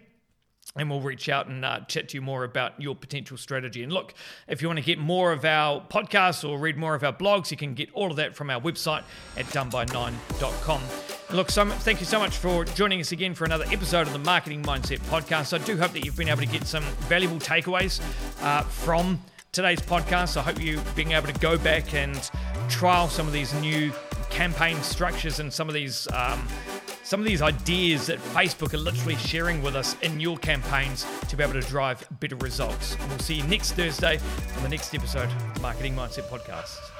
and 0.76 0.88
we'll 0.90 1.00
reach 1.00 1.28
out 1.28 1.46
and 1.48 1.64
uh, 1.64 1.80
chat 1.80 2.08
to 2.10 2.16
you 2.16 2.22
more 2.22 2.44
about 2.44 2.80
your 2.80 2.94
potential 2.94 3.36
strategy. 3.36 3.82
And 3.82 3.92
look, 3.92 4.14
if 4.46 4.62
you 4.62 4.68
want 4.68 4.78
to 4.78 4.84
get 4.84 4.98
more 4.98 5.32
of 5.32 5.44
our 5.44 5.80
podcasts 5.80 6.48
or 6.48 6.58
read 6.58 6.76
more 6.76 6.94
of 6.94 7.02
our 7.02 7.12
blogs, 7.12 7.50
you 7.50 7.56
can 7.56 7.74
get 7.74 7.88
all 7.92 8.10
of 8.10 8.16
that 8.16 8.36
from 8.36 8.50
our 8.50 8.60
website 8.60 9.02
at 9.36 9.46
doneby9.com. 9.46 10.82
And 11.28 11.36
look, 11.36 11.50
so, 11.50 11.66
thank 11.66 12.00
you 12.00 12.06
so 12.06 12.18
much 12.18 12.36
for 12.36 12.64
joining 12.64 13.00
us 13.00 13.12
again 13.12 13.34
for 13.34 13.44
another 13.44 13.64
episode 13.70 14.06
of 14.06 14.12
the 14.12 14.18
Marketing 14.18 14.62
Mindset 14.62 14.98
Podcast. 15.10 15.58
I 15.58 15.64
do 15.64 15.76
hope 15.76 15.92
that 15.92 16.04
you've 16.04 16.16
been 16.16 16.28
able 16.28 16.40
to 16.40 16.46
get 16.46 16.66
some 16.66 16.84
valuable 17.08 17.38
takeaways 17.38 18.00
uh, 18.42 18.62
from 18.62 19.20
today's 19.52 19.80
podcast. 19.80 20.36
I 20.36 20.42
hope 20.42 20.60
you 20.60 20.80
being 20.94 21.12
able 21.12 21.26
to 21.26 21.38
go 21.40 21.58
back 21.58 21.94
and 21.94 22.30
trial 22.68 23.08
some 23.08 23.26
of 23.26 23.32
these 23.32 23.52
new 23.54 23.92
campaign 24.30 24.80
structures 24.82 25.40
and 25.40 25.52
some 25.52 25.68
of 25.68 25.74
these. 25.74 26.06
Um, 26.12 26.46
some 27.08 27.20
of 27.20 27.26
these 27.26 27.40
ideas 27.40 28.06
that 28.08 28.18
Facebook 28.18 28.74
are 28.74 28.78
literally 28.78 29.16
sharing 29.16 29.62
with 29.62 29.74
us 29.74 29.96
in 30.02 30.20
your 30.20 30.36
campaigns 30.36 31.06
to 31.26 31.36
be 31.38 31.42
able 31.42 31.54
to 31.54 31.62
drive 31.62 32.06
better 32.20 32.36
results. 32.36 32.96
And 33.00 33.08
we'll 33.08 33.18
see 33.20 33.36
you 33.36 33.44
next 33.44 33.72
Thursday 33.72 34.20
on 34.56 34.62
the 34.62 34.68
next 34.68 34.94
episode 34.94 35.30
of 35.30 35.54
the 35.54 35.60
Marketing 35.60 35.94
Mindset 35.94 36.28
Podcast. 36.28 36.97